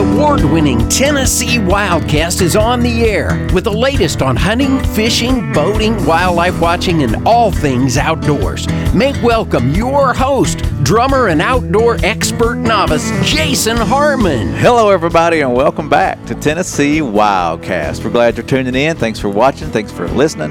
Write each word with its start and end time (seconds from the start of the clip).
award 0.00 0.42
winning 0.42 0.88
Tennessee 0.88 1.58
Wildcast 1.58 2.40
is 2.40 2.56
on 2.56 2.80
the 2.80 3.02
air 3.04 3.46
with 3.52 3.64
the 3.64 3.72
latest 3.72 4.22
on 4.22 4.34
hunting, 4.34 4.82
fishing, 4.94 5.52
boating, 5.52 6.06
wildlife 6.06 6.58
watching, 6.58 7.02
and 7.02 7.28
all 7.28 7.52
things 7.52 7.98
outdoors. 7.98 8.66
Make 8.94 9.22
welcome 9.22 9.72
your 9.72 10.14
host, 10.14 10.60
drummer 10.84 11.28
and 11.28 11.42
outdoor 11.42 11.98
expert 12.02 12.54
novice, 12.54 13.10
Jason 13.28 13.76
Harmon. 13.76 14.54
Hello, 14.54 14.88
everybody, 14.88 15.42
and 15.42 15.52
welcome 15.52 15.90
back 15.90 16.24
to 16.24 16.34
Tennessee 16.34 17.00
Wildcast. 17.00 18.02
We're 18.02 18.10
glad 18.10 18.38
you're 18.38 18.46
tuning 18.46 18.74
in. 18.74 18.96
Thanks 18.96 19.18
for 19.18 19.28
watching. 19.28 19.68
Thanks 19.68 19.92
for 19.92 20.08
listening. 20.08 20.50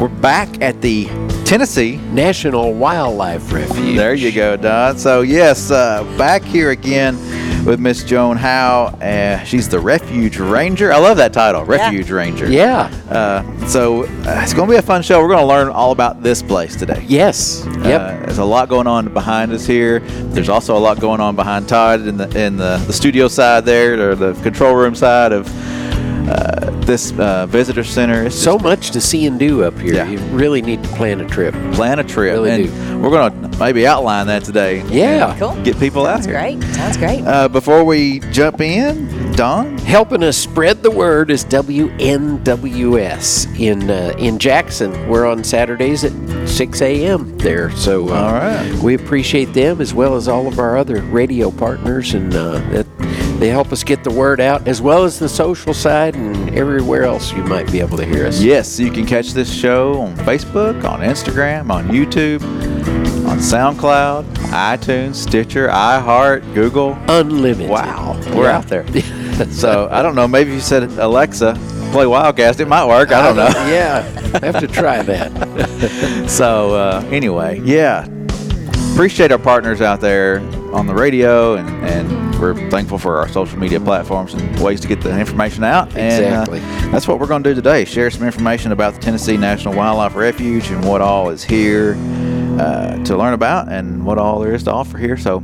We're 0.00 0.08
back 0.08 0.60
at 0.60 0.82
the 0.82 1.04
Tennessee 1.44 1.98
National 2.10 2.74
Wildlife 2.74 3.52
Refuge. 3.52 3.96
There 3.96 4.14
you 4.14 4.32
go, 4.32 4.56
Don. 4.56 4.98
So, 4.98 5.20
yes, 5.20 5.70
uh, 5.70 6.02
back 6.18 6.42
here 6.42 6.70
again 6.72 7.16
with 7.64 7.80
Miss 7.80 8.02
Joan 8.04 8.36
Howe. 8.36 8.86
Uh, 9.00 9.42
she's 9.44 9.68
the 9.68 9.78
Refuge 9.78 10.38
Ranger. 10.38 10.92
I 10.92 10.98
love 10.98 11.16
that 11.18 11.32
title, 11.32 11.64
Refuge 11.64 12.08
Yeah. 12.08 12.14
Ranger. 12.14 12.50
Yeah. 12.50 12.90
Uh, 13.10 13.66
so, 13.66 14.04
uh, 14.04 14.40
it's 14.42 14.54
going 14.54 14.68
to 14.68 14.72
be 14.72 14.78
a 14.78 14.82
fun 14.82 15.02
show. 15.02 15.20
We're 15.20 15.28
going 15.28 15.40
to 15.40 15.46
learn 15.46 15.68
all 15.68 15.92
about 15.92 16.22
this 16.22 16.42
place 16.42 16.76
today. 16.76 17.04
Yes. 17.06 17.64
Yep. 17.66 18.00
Uh, 18.00 18.26
there's 18.26 18.38
a 18.38 18.44
lot 18.44 18.68
going 18.68 18.86
on 18.86 19.12
behind 19.12 19.52
us 19.52 19.66
here. 19.66 20.00
There's 20.00 20.48
also 20.48 20.76
a 20.76 20.78
lot 20.78 21.00
going 21.00 21.20
on 21.20 21.36
behind 21.36 21.68
Todd 21.68 22.06
in 22.06 22.16
the 22.16 22.28
in 22.38 22.56
the, 22.56 22.78
the 22.86 22.92
studio 22.92 23.28
side 23.28 23.64
there, 23.64 24.10
or 24.10 24.14
the 24.14 24.32
control 24.42 24.74
room 24.74 24.94
side 24.94 25.32
of 25.32 25.46
this 26.88 27.12
uh, 27.18 27.46
visitor 27.46 27.84
center. 27.84 28.24
It's 28.24 28.34
so 28.34 28.58
much 28.58 28.90
to 28.92 29.00
see 29.00 29.26
and 29.26 29.38
do 29.38 29.62
up 29.62 29.78
here. 29.78 29.94
Yeah. 29.94 30.08
You 30.08 30.18
really 30.34 30.62
need 30.62 30.82
to 30.82 30.88
plan 30.90 31.20
a 31.20 31.28
trip. 31.28 31.54
plan 31.74 31.98
a 31.98 32.04
trip, 32.04 32.32
Really 32.32 32.64
and 32.64 33.02
we're 33.02 33.10
going 33.10 33.50
to 33.50 33.58
maybe 33.58 33.86
outline 33.86 34.26
that 34.28 34.42
today. 34.42 34.82
Yeah. 34.88 35.36
Cool. 35.38 35.54
Get 35.62 35.78
people 35.78 36.06
out 36.06 36.24
Sounds 36.24 36.26
great. 36.26 36.62
Sounds 36.74 36.96
great. 36.96 37.22
Uh, 37.24 37.48
before 37.48 37.84
we 37.84 38.20
jump 38.32 38.60
in, 38.62 39.32
Don. 39.32 39.76
Helping 39.78 40.22
us 40.24 40.36
spread 40.36 40.82
the 40.82 40.90
word 40.90 41.30
is 41.30 41.44
WNWS 41.44 43.60
in 43.60 43.90
uh, 43.90 44.14
in 44.18 44.38
Jackson. 44.38 45.08
We're 45.08 45.26
on 45.26 45.44
Saturdays 45.44 46.04
at 46.04 46.48
6 46.48 46.80
a.m. 46.82 47.36
there, 47.38 47.70
so 47.72 48.08
uh, 48.08 48.12
All 48.14 48.32
right. 48.32 48.72
we 48.82 48.94
appreciate 48.94 49.52
them 49.52 49.80
as 49.80 49.94
well 49.94 50.16
as 50.16 50.26
all 50.26 50.48
of 50.48 50.58
our 50.58 50.76
other 50.76 51.00
radio 51.02 51.50
partners, 51.50 52.14
and 52.14 52.34
uh, 52.34 52.58
that 52.70 52.86
they 53.38 53.48
help 53.48 53.72
us 53.72 53.84
get 53.84 54.02
the 54.04 54.10
word 54.10 54.40
out 54.40 54.66
as 54.66 54.82
well 54.82 55.04
as 55.04 55.18
the 55.18 55.28
social 55.28 55.72
side 55.72 56.14
and 56.16 56.54
everywhere 56.56 57.04
else 57.04 57.32
you 57.32 57.42
might 57.44 57.70
be 57.70 57.80
able 57.80 57.96
to 57.96 58.04
hear 58.04 58.26
us. 58.26 58.40
Yes, 58.42 58.78
you 58.80 58.90
can 58.90 59.06
catch 59.06 59.32
this 59.32 59.52
show 59.52 60.00
on 60.00 60.16
Facebook, 60.18 60.84
on 60.84 61.00
Instagram, 61.00 61.70
on 61.70 61.88
YouTube, 61.88 62.42
on 63.28 63.38
SoundCloud, 63.38 64.24
iTunes, 64.50 65.14
Stitcher, 65.16 65.68
iHeart, 65.68 66.54
Google. 66.54 66.96
Unlimited. 67.08 67.70
Wow, 67.70 68.20
we're 68.34 68.44
Yeah. 68.44 68.56
out 68.58 68.66
there. 68.68 68.84
So 69.52 69.86
I 69.92 70.02
don't 70.02 70.16
know. 70.16 70.26
Maybe 70.26 70.50
you 70.52 70.58
said 70.58 70.82
Alexa, 70.98 71.52
play 71.92 72.06
Wildcast, 72.06 72.58
it 72.58 72.66
might 72.66 72.84
work. 72.86 73.12
I 73.12 73.22
don't 73.22 73.36
know. 73.36 73.46
yeah, 73.70 74.02
have 74.40 74.58
to 74.58 74.66
try 74.66 75.00
that. 75.04 76.28
So 76.28 76.74
uh, 76.74 77.04
anyway, 77.12 77.60
yeah, 77.62 78.04
appreciate 78.94 79.30
our 79.30 79.38
partners 79.38 79.80
out 79.80 80.00
there 80.00 80.40
on 80.72 80.86
the 80.86 80.94
radio, 80.94 81.54
and, 81.56 81.68
and 81.84 82.40
we're 82.40 82.54
thankful 82.70 82.98
for 82.98 83.16
our 83.16 83.28
social 83.28 83.58
media 83.58 83.80
platforms 83.80 84.34
and 84.34 84.60
ways 84.60 84.80
to 84.80 84.88
get 84.88 85.00
the 85.00 85.18
information 85.18 85.64
out. 85.64 85.88
Exactly. 85.88 86.60
And 86.60 86.88
uh, 86.88 86.92
that's 86.92 87.08
what 87.08 87.18
we're 87.18 87.26
going 87.26 87.42
to 87.42 87.50
do 87.50 87.54
today: 87.54 87.84
share 87.84 88.10
some 88.10 88.24
information 88.24 88.72
about 88.72 88.94
the 88.94 89.00
Tennessee 89.00 89.36
National 89.36 89.74
Wildlife 89.74 90.14
Refuge 90.14 90.70
and 90.70 90.84
what 90.84 91.00
all 91.00 91.30
is 91.30 91.42
here 91.42 91.96
uh, 92.58 93.02
to 93.04 93.16
learn 93.16 93.34
about, 93.34 93.70
and 93.70 94.04
what 94.04 94.18
all 94.18 94.40
there 94.40 94.54
is 94.54 94.64
to 94.64 94.72
offer 94.72 94.98
here. 94.98 95.16
So. 95.16 95.42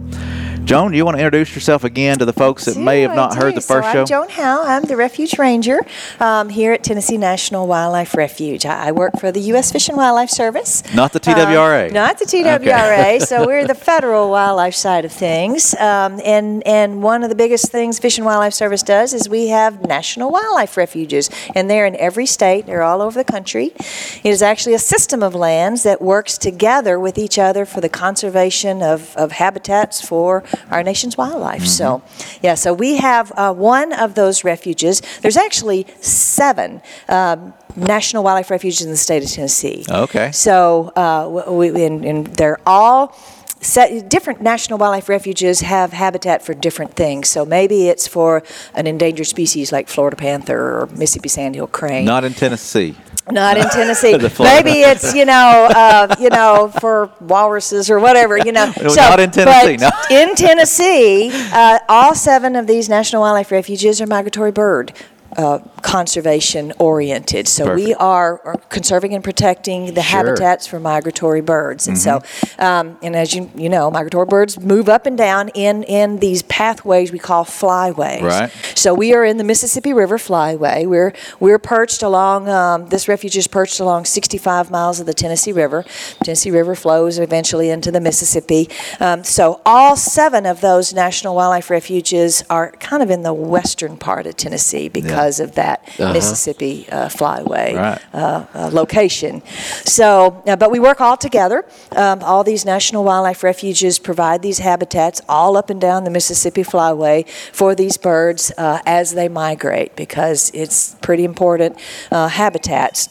Joan, 0.65 0.93
do 0.93 0.97
you 0.97 1.05
want 1.05 1.19
to 1.19 1.23
introduce 1.23 1.55
yourself 1.55 1.84
again 1.84 2.19
to 2.19 2.25
the 2.25 2.33
folks 2.33 2.65
that 2.65 2.79
may 2.79 3.03
have 3.03 3.15
not 3.15 3.33
I 3.33 3.34
heard 3.34 3.51
do. 3.51 3.57
the 3.57 3.61
first 3.61 3.89
so 3.89 3.93
show? 3.93 4.01
I'm 4.01 4.07
Joan 4.07 4.29
Howe. 4.31 4.62
I'm 4.65 4.84
the 4.84 4.97
Refuge 4.97 5.39
Ranger 5.39 5.81
um, 6.21 6.48
here 6.48 6.73
at 6.73 6.83
Tennessee 6.83 7.19
National 7.19 7.66
Wildlife 7.66 8.15
Refuge. 8.15 8.65
I, 8.65 8.88
I 8.88 8.93
work 8.93 9.19
for 9.21 9.31
the 9.31 9.41
U.S. 9.41 9.71
Fish 9.71 9.88
and 9.91 9.99
Wildlife 9.99 10.31
Service. 10.31 10.83
Not 10.94 11.12
the 11.12 11.21
TWRA. 11.21 11.88
Um, 11.88 11.93
not 11.93 12.19
the 12.19 12.25
TWRA. 12.25 12.61
Okay. 12.65 13.19
so 13.21 13.44
we're 13.47 13.66
the 13.66 13.75
federal 13.75 14.31
wildlife 14.31 14.75
side 14.75 15.05
of 15.05 15.12
things. 15.12 15.75
Um, 15.75 16.19
and, 16.25 16.67
and 16.67 17.03
one 17.03 17.22
of 17.22 17.28
the 17.28 17.37
biggest 17.37 17.71
things 17.71 17.99
Fish 17.99 18.17
and 18.17 18.25
Wildlife 18.25 18.55
Service 18.55 18.83
does 18.83 19.12
is 19.12 19.28
we 19.28 19.49
have 19.49 19.87
national 19.87 20.31
wildlife 20.31 20.78
refuges. 20.78 21.28
And 21.55 21.69
they're 21.69 21.84
in 21.84 21.97
every 21.97 22.25
state, 22.25 22.65
they're 22.65 22.83
all 22.83 23.03
over 23.03 23.22
the 23.22 23.31
country. 23.31 23.67
It 23.77 24.31
is 24.31 24.41
actually 24.41 24.75
a 24.75 24.78
system 24.78 25.22
of 25.22 25.34
lands 25.34 25.83
that 25.83 26.00
works 26.00 26.38
together 26.38 26.99
with 26.99 27.19
each 27.19 27.38
other 27.38 27.67
for 27.67 27.83
the 27.83 27.91
conservation 27.91 28.83
of, 28.83 29.15
of 29.19 29.33
habitats 29.33 30.00
for 30.00 30.43
our 30.70 30.82
nation's 30.82 31.16
wildlife. 31.16 31.66
So, 31.66 32.03
yeah, 32.42 32.54
so 32.54 32.72
we 32.72 32.97
have 32.97 33.32
uh, 33.37 33.53
one 33.54 33.92
of 33.92 34.15
those 34.15 34.44
refuges. 34.44 35.03
There's 35.22 35.37
actually 35.37 35.87
seven 36.00 36.81
um, 37.09 37.54
national 37.76 38.22
wildlife 38.25 38.50
refuges 38.50 38.82
in 38.82 38.91
the 38.91 38.97
state 38.97 39.22
of 39.25 39.31
Tennessee. 39.31 39.84
Okay. 39.88 40.31
So, 40.32 40.93
uh, 40.97 41.44
we, 41.50 41.70
we- 41.70 41.84
and, 41.84 42.04
and 42.04 42.26
they're 42.28 42.59
all 42.66 43.16
set, 43.60 44.09
different 44.09 44.41
national 44.43 44.78
wildlife 44.78 45.09
refuges 45.09 45.60
have 45.60 45.93
habitat 45.93 46.43
for 46.43 46.54
different 46.54 46.94
things. 46.94 47.28
So 47.28 47.44
maybe 47.44 47.88
it's 47.88 48.06
for 48.06 48.43
an 48.75 48.87
endangered 48.87 49.26
species 49.26 49.72
like 49.72 49.88
Florida 49.88 50.16
panther 50.16 50.59
or 50.81 50.87
Mississippi 50.93 51.28
sandhill 51.28 51.66
crane. 51.66 52.04
Not 52.04 52.25
in 52.25 52.34
Tennessee. 52.34 52.94
Not 53.31 53.57
in 53.57 53.69
Tennessee. 53.71 54.12
Maybe 54.19 54.81
it's 54.81 55.15
you 55.15 55.25
know, 55.25 55.69
uh, 55.75 56.15
you 56.21 56.29
know, 56.29 56.71
for 56.81 57.11
walruses 57.21 57.91
or 57.91 57.99
whatever. 57.99 58.37
You 58.37 58.53
know, 58.53 58.73
No, 58.83 58.95
not 58.95 59.21
in 59.21 59.31
Tennessee, 59.31 59.77
but 59.79 60.09
no. 60.11 60.17
in 60.17 60.35
Tennessee, 60.35 61.31
uh, 61.33 61.79
all 61.89 62.15
seven 62.15 62.55
of 62.57 62.67
these 62.67 62.89
national 62.89 63.23
wildlife 63.23 63.51
refuges 63.51 64.01
are 64.01 64.07
migratory 64.07 64.53
bird. 64.53 64.93
Uh, 65.37 65.59
conservation 65.83 66.72
oriented. 66.78 67.47
So 67.47 67.75
we 67.75 67.83
Perfect. 67.87 68.00
are, 68.00 68.41
are 68.45 68.56
conserving 68.69 69.15
and 69.15 69.22
protecting 69.22 69.95
the 69.95 70.03
Sure. 70.03 70.19
habitats 70.27 70.67
for 70.67 70.78
migratory 70.81 71.41
birds. 71.41 71.87
And 71.89 71.97
so, 71.99 72.19
Mm-hmm. 72.21 72.62
um, 72.62 72.99
and 73.03 73.15
as 73.17 73.34
you 73.34 73.50
you 73.55 73.69
know, 73.69 73.91
migratory 73.91 74.27
birds 74.27 74.59
move 74.61 74.89
up 74.89 75.06
and 75.06 75.17
down 75.19 75.49
in 75.50 75.83
in 75.84 76.19
these 76.19 76.43
pathways 76.43 77.12
we 77.12 77.19
call 77.19 77.44
flyways. 77.44 78.23
Right. 78.23 78.50
So 78.75 78.94
we 78.94 79.15
are 79.15 79.25
in 79.25 79.37
the 79.37 79.44
Mississippi 79.44 79.93
River 79.93 80.19
Flyway. 80.19 80.87
We're 80.87 81.12
we're 81.41 81.59
perched 81.59 82.03
along. 82.03 82.49
Um, 82.49 82.89
this 82.89 83.09
refuge 83.09 83.37
is 83.37 83.47
perched 83.47 83.81
along 83.81 84.05
65 84.05 84.71
miles 84.71 85.00
of 85.00 85.06
the 85.06 85.15
Tennessee 85.15 85.53
River. 85.53 85.84
Tennessee 86.23 86.50
River 86.50 86.75
flows 86.75 87.19
eventually 87.19 87.71
into 87.71 87.91
the 87.91 88.00
Mississippi. 88.00 88.69
Um, 89.00 89.25
so 89.25 89.61
all 89.67 89.97
seven 89.97 90.47
of 90.47 90.61
those 90.61 90.93
national 90.94 91.34
wildlife 91.34 91.71
refuges 91.71 92.43
are 92.50 92.73
kind 92.73 93.03
of 93.03 93.11
in 93.11 93.23
the 93.23 93.33
western 93.34 93.97
part 93.97 94.27
of 94.27 94.37
Tennessee 94.37 94.89
because 94.89 95.24
of 95.41 95.55
that 95.55 95.83
Mississippi 95.99 96.87
uh, 96.91 97.09
Flyway 97.09 97.75
Right. 97.75 98.01
uh, 98.12 98.45
uh, 98.55 98.71
location. 98.73 99.43
So, 99.85 100.43
uh, 100.47 100.57
but 100.57 100.71
we 100.71 100.79
work 100.81 101.01
all 101.01 101.17
together. 101.17 101.65
Um, 101.93 102.23
all 102.23 102.45
these 102.45 102.65
national 102.65 103.05
wildlife 103.05 103.43
refuges 103.43 103.99
provide 103.99 104.43
these 104.43 104.59
habitats 104.59 105.21
all 105.29 105.57
up 105.57 105.71
and 105.71 105.81
down 105.81 106.05
the 106.05 106.11
Mississippi 106.11 106.62
Flyway 106.62 107.29
for 107.53 107.75
these 107.75 107.97
birds 107.97 108.53
uh, 108.59 108.81
as 108.87 109.15
they 109.15 109.29
migrate 109.29 109.97
because 109.97 110.51
it's 110.55 110.95
pretty 111.03 111.25
important 111.25 111.79
uh, 112.11 112.29
habitats. 112.29 113.09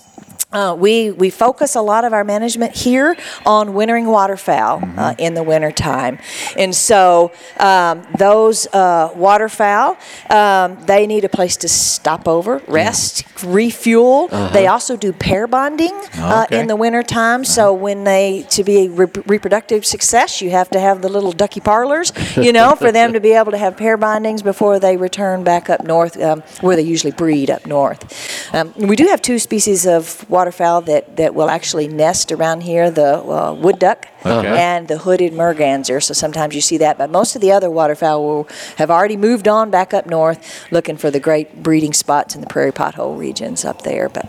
Uh, 0.54 0.76
we, 0.76 1.12
we 1.12 1.30
focus 1.30 1.76
a 1.76 1.82
lot 1.82 2.06
of 2.06 2.14
our 2.14 2.24
management 2.24 2.76
here 2.76 3.16
on 3.46 3.74
wintering 3.74 4.06
waterfowl 4.06 4.82
uh, 4.98 5.16
in 5.18 5.34
the 5.34 5.42
wintertime. 5.44 6.20
And 6.58 6.76
so 6.76 7.32
um, 7.60 8.06
those 8.18 8.68
uh, 8.68 9.12
waterfowl, 9.16 9.98
um, 10.30 10.78
they 10.86 11.08
need 11.08 11.24
a 11.26 11.30
place 11.30 11.58
to 11.58 11.68
stop 11.68 12.28
over, 12.28 12.62
rest, 12.68 13.24
refuel. 13.44 14.28
They 14.28 14.68
also 14.68 14.96
do 14.96 15.12
pair 15.12 15.48
bonding 15.48 15.94
uh, 16.16 16.44
Okay. 16.46 16.60
in 16.60 16.68
the 16.68 16.76
wintertime. 16.76 17.44
So 17.44 17.74
when 17.74 18.04
they, 18.04 18.46
to 18.52 18.64
be 18.64 18.86
a 18.86 18.90
re- 18.90 19.08
reproductive 19.26 19.86
success, 19.86 20.42
you 20.42 20.52
have 20.52 20.70
to 20.72 20.80
have 20.80 21.02
the 21.02 21.10
little 21.10 21.32
ducky 21.32 21.60
parlors, 21.62 22.12
you 22.38 22.52
know, 22.54 22.76
for 22.76 22.92
them 22.92 23.14
to 23.14 23.20
be 23.20 23.32
able 23.34 23.52
to 23.52 23.58
have 23.58 23.76
pair 23.78 23.98
bondings 23.98 24.44
before 24.44 24.80
they 24.80 24.98
return 24.98 25.44
back 25.44 25.70
up 25.70 25.84
north, 25.84 26.22
um, 26.22 26.42
where 26.62 26.76
they 26.76 26.82
usually 26.84 27.12
breed 27.12 27.50
up 27.50 27.66
north. 27.66 28.54
Um, 28.54 28.72
we 28.78 28.96
do 28.96 29.08
have 29.08 29.22
two 29.22 29.40
species 29.40 29.88
of 29.88 30.30
waterfowl 30.44 30.82
that, 30.82 31.16
that 31.16 31.34
will 31.34 31.50
actually 31.50 31.88
nest 31.88 32.30
around 32.32 32.62
here 32.62 32.92
the 32.92 33.18
uh, 33.24 33.54
wood 33.54 33.80
duck 33.80 34.08
Okay. 34.26 34.48
and 34.58 34.88
the 34.90 34.98
hooded 34.98 35.32
merganser. 35.34 36.02
So 36.02 36.14
sometimes 36.14 36.54
you 36.54 36.62
see 36.62 36.78
that, 36.80 36.98
but 36.98 37.10
most 37.10 37.36
of 37.36 37.42
the 37.42 37.52
other 37.52 37.70
waterfowl 37.70 38.24
will 38.24 38.48
have 38.78 38.92
already 38.92 39.16
moved 39.18 39.48
on 39.48 39.70
back 39.72 39.94
up 39.94 40.06
north 40.06 40.66
looking 40.72 40.98
for 40.98 41.10
the 41.10 41.20
great 41.20 41.64
breeding 41.64 41.94
spots 41.94 42.36
in 42.36 42.42
the 42.42 42.48
prairie 42.48 42.72
pothole 42.74 43.18
regions 43.18 43.64
up 43.64 43.84
there. 43.84 44.10
But 44.10 44.26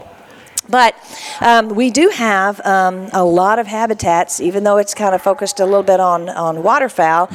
but 0.68 0.94
um, 1.40 1.68
we 1.70 1.90
do 1.90 2.08
have 2.08 2.60
um, 2.64 3.08
a 3.12 3.24
lot 3.24 3.58
of 3.58 3.66
habitats, 3.66 4.40
even 4.40 4.64
though 4.64 4.78
it's 4.78 4.94
kind 4.94 5.14
of 5.14 5.22
focused 5.22 5.60
a 5.60 5.64
little 5.64 5.82
bit 5.82 6.00
on, 6.00 6.28
on 6.28 6.62
waterfowl. 6.62 7.30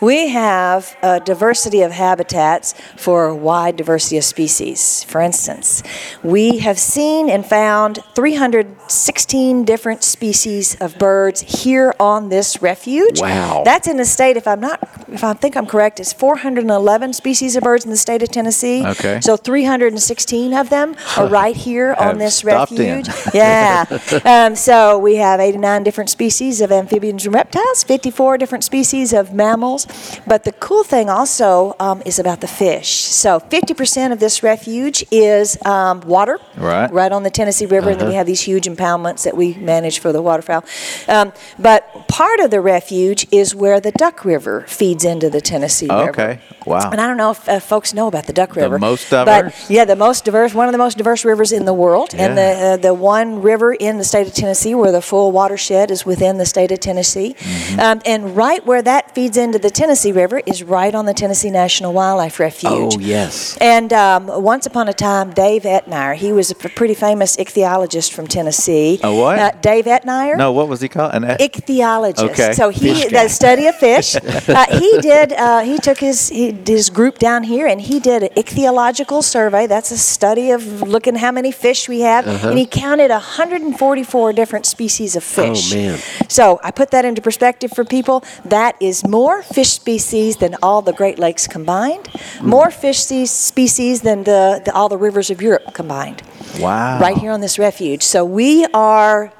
We 0.00 0.28
have 0.28 0.96
a 1.02 1.20
diversity 1.20 1.82
of 1.82 1.92
habitats 1.92 2.74
for 2.96 3.26
a 3.26 3.34
wide 3.34 3.76
diversity 3.76 4.18
of 4.18 4.24
species. 4.24 5.04
For 5.04 5.20
instance, 5.20 5.82
we 6.22 6.58
have 6.58 6.78
seen 6.78 7.30
and 7.30 7.44
found 7.46 8.00
316 8.14 9.64
different 9.64 10.02
species 10.02 10.76
of 10.80 10.98
birds 10.98 11.40
here 11.62 11.94
on 11.98 12.28
this 12.28 12.60
refuge. 12.60 13.20
Wow. 13.20 13.62
That's 13.64 13.88
in 13.88 13.96
the 13.96 14.04
state, 14.04 14.36
if 14.36 14.46
I'm 14.46 14.60
not 14.60 14.80
if 15.14 15.22
I 15.22 15.32
think 15.32 15.56
I'm 15.56 15.66
correct, 15.66 16.00
it's 16.00 16.12
411 16.12 17.12
species 17.12 17.56
of 17.56 17.62
birds 17.62 17.84
in 17.84 17.90
the 17.90 17.96
state 17.96 18.22
of 18.22 18.30
Tennessee. 18.30 18.84
Okay. 18.84 19.20
So 19.20 19.36
316 19.36 20.52
of 20.52 20.70
them 20.70 20.96
are 21.16 21.28
right 21.28 21.56
here 21.56 21.94
on 21.94 22.18
this 22.18 22.38
stopped 22.38 22.73
in. 22.80 23.04
yeah. 23.34 23.84
Um, 24.24 24.56
so 24.56 24.98
we 24.98 25.16
have 25.16 25.40
89 25.40 25.82
different 25.82 26.10
species 26.10 26.60
of 26.60 26.70
amphibians 26.72 27.24
and 27.26 27.34
reptiles, 27.34 27.84
54 27.84 28.38
different 28.38 28.64
species 28.64 29.12
of 29.12 29.32
mammals. 29.32 29.86
But 30.26 30.44
the 30.44 30.52
cool 30.52 30.84
thing 30.84 31.08
also 31.10 31.74
um, 31.80 32.02
is 32.04 32.18
about 32.18 32.40
the 32.40 32.46
fish. 32.48 32.90
So 33.04 33.40
50% 33.40 34.12
of 34.12 34.20
this 34.20 34.42
refuge 34.42 35.04
is 35.10 35.56
um, 35.66 36.00
water, 36.02 36.38
Right. 36.56 36.90
right 36.92 37.12
on 37.12 37.22
the 37.22 37.30
Tennessee 37.30 37.66
River, 37.66 37.90
and 37.90 38.00
then 38.00 38.08
we 38.08 38.14
have 38.14 38.26
these 38.26 38.40
huge 38.42 38.64
impoundments 38.66 39.24
that 39.24 39.36
we 39.36 39.54
manage 39.54 39.98
for 39.98 40.12
the 40.12 40.22
waterfowl. 40.22 40.64
Um, 41.08 41.32
but 41.58 42.08
part 42.08 42.40
of 42.40 42.50
the 42.50 42.60
refuge 42.60 43.26
is 43.32 43.54
where 43.54 43.80
the 43.80 43.92
Duck 43.92 44.24
River 44.24 44.64
feeds 44.68 45.04
into 45.04 45.30
the 45.30 45.40
Tennessee 45.40 45.86
River. 45.88 46.10
Okay. 46.10 46.40
Wow. 46.66 46.90
And 46.90 47.00
I 47.00 47.06
don't 47.06 47.16
know 47.16 47.30
if 47.32 47.48
uh, 47.48 47.60
folks 47.60 47.92
know 47.92 48.06
about 48.08 48.26
the 48.26 48.32
Duck 48.32 48.56
River. 48.56 48.76
The 48.76 48.80
most 48.80 49.10
But 49.10 49.24
diverse? 49.24 49.70
yeah, 49.70 49.84
the 49.84 49.96
most 49.96 50.24
diverse, 50.24 50.54
one 50.54 50.66
of 50.68 50.72
the 50.72 50.78
most 50.78 50.96
diverse 50.96 51.24
rivers 51.24 51.52
in 51.52 51.64
the 51.64 51.74
world, 51.74 52.14
and 52.14 52.36
the 52.38 52.42
Yeah. 52.42 52.63
Uh, 52.64 52.76
the 52.88 52.94
one 53.18 53.28
river 53.52 53.70
in 53.88 53.94
the 53.98 54.04
state 54.12 54.26
of 54.30 54.34
Tennessee 54.42 54.74
where 54.80 54.92
the 54.98 55.02
full 55.10 55.28
watershed 55.40 55.86
is 55.90 56.00
within 56.12 56.34
the 56.42 56.46
state 56.54 56.70
of 56.76 56.80
Tennessee, 56.80 57.30
Mm-hmm. 57.38 57.80
um, 57.86 57.98
and 58.12 58.20
right 58.44 58.62
where 58.70 58.82
that 58.92 59.04
feeds 59.16 59.36
into 59.44 59.58
the 59.66 59.70
Tennessee 59.80 60.12
River 60.22 60.38
is 60.52 60.58
right 60.78 60.94
on 60.94 61.04
the 61.10 61.14
Tennessee 61.22 61.50
National 61.50 61.92
Wildlife 61.98 62.36
Refuge. 62.40 62.94
Oh, 62.96 62.98
yes. 63.16 63.56
And 63.60 63.92
um, 63.92 64.22
once 64.54 64.64
upon 64.70 64.88
a 64.88 64.92
time, 65.10 65.26
Dave 65.44 65.64
Etnier, 65.76 66.14
he 66.24 66.30
was 66.32 66.50
a 66.50 66.54
pretty 66.80 66.94
famous 67.08 67.36
ichthyologist 67.36 68.12
from 68.16 68.26
Tennessee. 68.26 69.00
A 69.02 69.12
what? 69.14 69.38
Uh, 69.38 69.50
Dave 69.70 69.84
Etnier 69.96 70.36
no, 70.44 70.52
what 70.58 70.66
was 70.68 70.80
he 70.80 70.88
called? 70.88 71.12
An 71.18 71.24
ichthyologist. 71.24 72.30
Okay. 72.30 72.52
So 72.60 72.64
he 72.70 72.90
the 73.08 73.28
study 73.28 73.66
of 73.66 73.74
fish. 73.76 74.08
uh, 74.48 74.66
he 74.82 74.90
did. 75.00 75.32
Uh, 75.32 75.60
he 75.70 75.76
took 75.78 75.98
his 75.98 76.28
he, 76.28 76.52
his 76.66 76.88
group 76.90 77.18
down 77.18 77.42
here 77.42 77.66
and 77.66 77.80
he 77.80 78.00
did 78.00 78.22
an 78.22 78.30
ichthyological 78.42 79.22
survey. 79.22 79.66
That's 79.66 79.90
a 79.90 79.98
study 79.98 80.50
of 80.50 80.82
looking 80.82 81.16
how 81.16 81.32
many 81.32 81.50
fish 81.52 81.88
we 81.88 82.00
have, 82.00 82.26
Uh-huh. 82.26 82.53
And 82.54 82.58
he 82.60 82.66
counted 82.66 83.10
144 83.10 84.32
different 84.32 84.66
species 84.66 85.16
of 85.16 85.24
fish. 85.24 85.72
Oh, 85.72 85.76
man. 85.76 85.98
So 86.28 86.60
I 86.62 86.70
put 86.70 86.90
that 86.92 87.04
into 87.04 87.20
perspective 87.20 87.72
for 87.72 87.84
people. 87.84 88.24
That 88.44 88.76
is 88.80 89.06
more 89.06 89.42
fish 89.42 89.70
species 89.70 90.36
than 90.36 90.56
all 90.62 90.82
the 90.82 90.92
Great 90.92 91.18
Lakes 91.18 91.46
combined. 91.46 92.06
Hmm. 92.06 92.48
More 92.48 92.70
fish 92.70 93.00
species 93.00 94.02
than 94.02 94.24
the, 94.24 94.62
the 94.64 94.72
all 94.72 94.88
the 94.88 94.98
rivers 94.98 95.30
of 95.30 95.42
Europe 95.42 95.74
combined 95.74 96.22
wow. 96.60 97.00
right 97.00 97.16
here 97.16 97.32
on 97.32 97.40
this 97.40 97.58
refuge. 97.58 98.02
So 98.02 98.24
we 98.24 98.66
are 98.72 99.32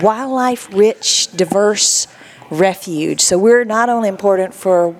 wildlife 0.00 0.72
rich, 0.72 1.28
diverse 1.36 2.06
refuge. 2.50 3.20
So 3.20 3.38
we're 3.38 3.64
not 3.64 3.88
only 3.88 4.08
important 4.08 4.54
for 4.54 4.90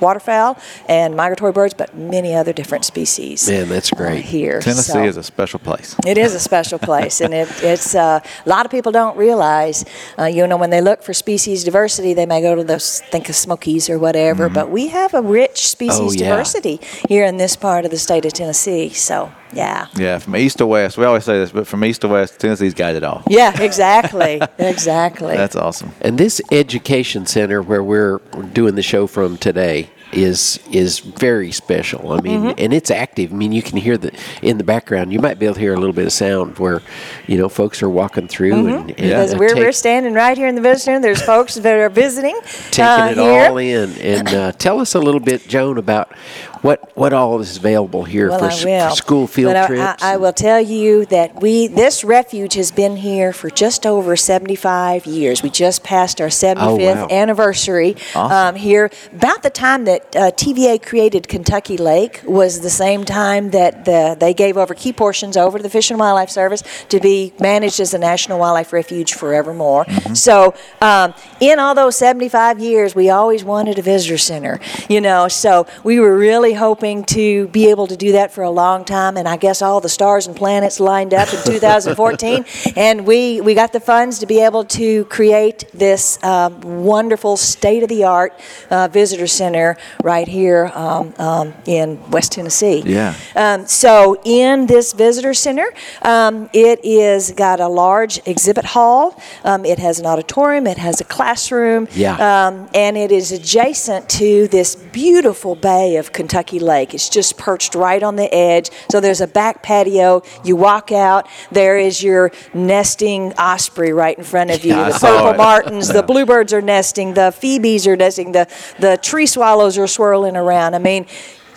waterfowl 0.00 0.58
and 0.88 1.16
migratory 1.16 1.52
birds, 1.52 1.74
but 1.74 1.96
many 1.96 2.34
other 2.34 2.52
different 2.52 2.84
species. 2.84 3.48
Man, 3.48 3.68
that's 3.68 3.92
uh, 3.92 3.96
great. 3.96 4.24
here. 4.24 4.60
Tennessee 4.60 4.92
So- 4.92 5.04
is 5.04 5.16
a 5.16 5.22
special 5.22 5.58
place. 5.58 5.96
it 6.06 6.18
is 6.18 6.34
a 6.34 6.40
special 6.40 6.78
place, 6.78 7.20
and 7.20 7.34
it, 7.34 7.48
it's 7.62 7.94
uh, 7.94 8.20
a 8.44 8.48
lot 8.48 8.64
of 8.66 8.70
people 8.70 8.92
don't 8.92 9.16
realize. 9.16 9.84
Uh, 10.18 10.24
you 10.24 10.46
know, 10.46 10.56
when 10.56 10.70
they 10.70 10.80
look 10.80 11.02
for 11.02 11.12
species 11.12 11.64
diversity, 11.64 12.14
they 12.14 12.26
may 12.26 12.40
go 12.40 12.54
to 12.54 12.64
those 12.64 13.00
think 13.00 13.28
of 13.28 13.34
Smokies 13.34 13.88
or 13.90 13.98
whatever. 13.98 14.48
But 14.48 14.70
we 14.70 14.88
have 14.88 15.14
a 15.14 15.22
rich 15.22 15.68
species 15.68 15.98
Oh, 16.00 16.12
yeah. 16.12 16.30
diversity 16.30 16.80
here 17.08 17.24
in 17.24 17.36
this 17.36 17.56
part 17.56 17.84
of 17.84 17.90
the 17.90 17.98
state 17.98 18.24
of 18.24 18.32
Tennessee. 18.32 18.88
So 18.90 19.32
yeah, 19.52 19.86
Yeah, 19.96 20.18
from 20.18 20.36
east 20.36 20.58
to 20.58 20.66
west. 20.66 20.96
We 20.98 21.04
always 21.04 21.24
say 21.24 21.38
this, 21.38 21.50
but 21.52 21.66
from 21.66 21.84
east 21.84 22.00
to 22.02 22.08
west, 22.08 22.40
Tennessee's 22.40 22.74
got 22.74 22.94
it 22.94 23.04
all. 23.04 23.22
yeah, 23.28 23.60
exactly, 23.62 24.40
exactly. 24.58 25.36
That's 25.36 25.56
awesome. 25.56 25.92
And 26.00 26.18
this 26.18 26.40
education 26.50 27.26
center 27.26 27.62
where 27.62 27.82
we're 27.82 28.18
doing 28.52 28.74
the 28.74 28.82
show 28.82 29.06
from 29.06 29.36
today 29.38 29.90
is 30.12 30.60
is 30.70 30.98
very 30.98 31.50
special. 31.52 32.12
I 32.12 32.20
mean, 32.20 32.40
Mm-hmm. 32.42 32.58
and 32.58 32.74
it's 32.74 32.90
active. 32.90 33.32
I 33.32 33.34
mean, 33.34 33.52
you 33.52 33.62
can 33.62 33.78
hear 33.78 33.96
the 33.96 34.12
in 34.42 34.58
the 34.58 34.64
background. 34.64 35.10
You 35.10 35.20
might 35.20 35.38
be 35.38 35.46
able 35.46 35.54
to 35.54 35.60
hear 35.60 35.72
a 35.72 35.78
little 35.78 35.94
bit 35.94 36.04
of 36.04 36.12
sound 36.12 36.58
where, 36.58 36.82
you 37.26 37.38
know, 37.38 37.48
folks 37.48 37.82
are 37.82 37.88
walking 37.88 38.28
through 38.28 38.52
and, 38.52 38.68
and 38.68 38.90
Mm-hmm. 38.90 38.96
Because 38.96 39.34
we're, 39.36 39.56
we're 39.56 39.72
standing 39.72 40.12
right 40.12 40.36
here 40.36 40.48
in 40.48 40.54
the 40.54 40.60
visitor. 40.60 40.92
room. 40.92 41.02
There's 41.02 41.22
folks 41.22 41.54
that 41.54 41.74
are 41.78 41.88
visiting. 41.88 42.38
taking 42.70 42.84
uh, 42.84 43.08
it 43.12 43.16
here. 43.16 43.48
all 43.50 43.56
in. 43.56 43.90
And 44.00 44.28
uh, 44.28 44.52
tell 44.52 44.80
us 44.80 44.94
a 44.94 44.98
little 45.00 45.20
bit, 45.20 45.48
Joan, 45.48 45.78
about 45.78 46.12
what 46.62 46.96
what 46.96 47.12
all 47.12 47.40
is 47.40 47.56
available 47.56 48.04
here 48.04 48.28
Well, 48.30 48.38
for, 48.38 48.44
I 48.46 48.48
s- 48.48 48.64
will. 48.64 48.88
for 48.90 48.96
school 48.96 49.26
field 49.26 49.52
But 49.54 49.66
trips. 49.66 50.02
I, 50.02 50.14
I 50.14 50.16
will 50.16 50.32
tell 50.32 50.60
you 50.60 51.04
that 51.06 51.40
we 51.40 51.66
this 51.66 52.04
refuge 52.04 52.54
has 52.54 52.70
been 52.70 52.96
here 52.96 53.32
for 53.32 53.50
just 53.50 53.84
over 53.86 54.16
75 54.16 55.06
years. 55.06 55.42
We 55.42 55.50
just 55.50 55.82
passed 55.82 56.20
our 56.20 56.28
75th 56.28 56.96
wow. 56.96 57.08
anniversary 57.10 57.96
Awesome. 58.14 58.32
um, 58.32 58.54
here. 58.54 58.90
About 59.12 59.42
the 59.42 59.50
time 59.50 59.84
that 59.86 60.14
uh, 60.16 60.30
TVA 60.32 60.80
created 60.84 61.28
Kentucky 61.28 61.76
Lake 61.76 62.20
was 62.24 62.60
the 62.60 62.70
same 62.70 63.04
time 63.04 63.50
that 63.50 63.84
the, 63.84 64.16
they 64.18 64.32
gave 64.34 64.56
over 64.56 64.74
key 64.74 64.92
portions 64.92 65.36
over 65.36 65.58
to 65.58 65.62
the 65.62 65.70
Fish 65.70 65.90
and 65.90 65.98
Wildlife 65.98 66.30
Service 66.30 66.62
to 66.88 67.00
be 67.00 67.32
managed 67.40 67.80
as 67.80 67.92
a 67.94 67.98
National 67.98 68.38
Wildlife 68.38 68.72
Refuge 68.72 69.14
forevermore. 69.14 69.84
So 70.14 70.54
um, 70.80 71.14
in 71.40 71.58
all 71.58 71.74
those 71.74 71.96
75 71.96 72.60
years, 72.60 72.94
we 72.94 73.10
always 73.10 73.42
wanted 73.44 73.78
a 73.78 73.82
visitor 73.82 74.18
center, 74.18 74.60
you 74.88 75.00
know. 75.00 75.26
So 75.28 75.66
we 75.82 75.98
were 75.98 76.16
really 76.16 76.51
hoping 76.52 77.04
to 77.04 77.48
be 77.48 77.70
able 77.70 77.86
to 77.86 77.96
do 77.96 78.12
that 78.12 78.32
for 78.32 78.42
a 78.42 78.50
long 78.50 78.84
time, 78.84 79.16
and 79.16 79.28
I 79.28 79.36
guess 79.36 79.62
all 79.62 79.80
the 79.80 79.88
stars 79.88 80.26
and 80.26 80.36
planets 80.36 80.80
lined 80.80 81.14
up 81.14 81.32
in 81.32 81.42
2014, 81.44 82.44
and 82.76 83.06
we 83.06 83.40
we 83.40 83.54
got 83.54 83.72
the 83.72 83.80
funds 83.80 84.18
to 84.20 84.26
be 84.26 84.40
able 84.40 84.64
to 84.64 85.04
create 85.06 85.64
this 85.72 86.22
um, 86.22 86.60
wonderful 86.84 87.36
state-of-the-art 87.36 88.38
uh, 88.70 88.88
visitor 88.88 89.26
center 89.26 89.76
right 90.02 90.28
here 90.28 90.70
um, 90.74 91.14
um, 91.18 91.54
in 91.66 91.98
West 92.10 92.32
Tennessee. 92.32 92.82
Yeah. 92.84 93.14
Um, 93.34 93.66
so 93.66 94.20
in 94.24 94.66
this 94.66 94.92
visitor 94.92 95.34
center, 95.34 95.72
um, 96.02 96.50
it 96.52 96.84
is 96.84 97.32
got 97.32 97.60
a 97.60 97.68
large 97.68 98.20
exhibit 98.26 98.64
hall. 98.64 99.20
Um, 99.44 99.64
it 99.64 99.78
has 99.78 99.98
an 99.98 100.06
auditorium. 100.06 100.66
It 100.66 100.78
has 100.78 101.00
a 101.00 101.04
classroom. 101.04 101.88
Yeah. 101.94 102.46
Um, 102.46 102.68
and 102.74 102.96
it 102.96 103.12
is 103.12 103.32
adjacent 103.32 104.08
to 104.10 104.48
this 104.48 104.76
beautiful 104.76 105.54
bay 105.54 105.96
of 105.96 106.12
Kentucky 106.12 106.41
Lake. 106.50 106.94
It's 106.94 107.08
just 107.08 107.36
perched 107.36 107.74
right 107.74 108.02
on 108.02 108.16
the 108.16 108.32
edge. 108.34 108.70
So 108.90 109.00
there's 109.00 109.20
a 109.20 109.26
back 109.26 109.62
patio. 109.62 110.22
You 110.44 110.56
walk 110.56 110.92
out. 110.92 111.28
There 111.50 111.78
is 111.78 112.02
your 112.02 112.32
nesting 112.54 113.32
osprey 113.34 113.92
right 113.92 114.16
in 114.16 114.24
front 114.24 114.50
of 114.50 114.64
you. 114.64 114.72
Yeah, 114.82 114.88
the 114.88 114.98
purple 114.98 115.34
martins. 115.34 115.88
The 115.88 116.02
bluebirds 116.02 116.52
are 116.52 116.62
nesting. 116.62 117.12
The 117.12 117.30
phoebes 117.30 117.86
are 117.86 117.96
nesting. 117.96 118.32
The 118.32 118.48
the 118.78 118.96
tree 118.96 119.26
swallows 119.26 119.76
are 119.76 119.86
swirling 119.86 120.34
around. 120.34 120.74
I 120.74 120.78
mean, 120.78 121.06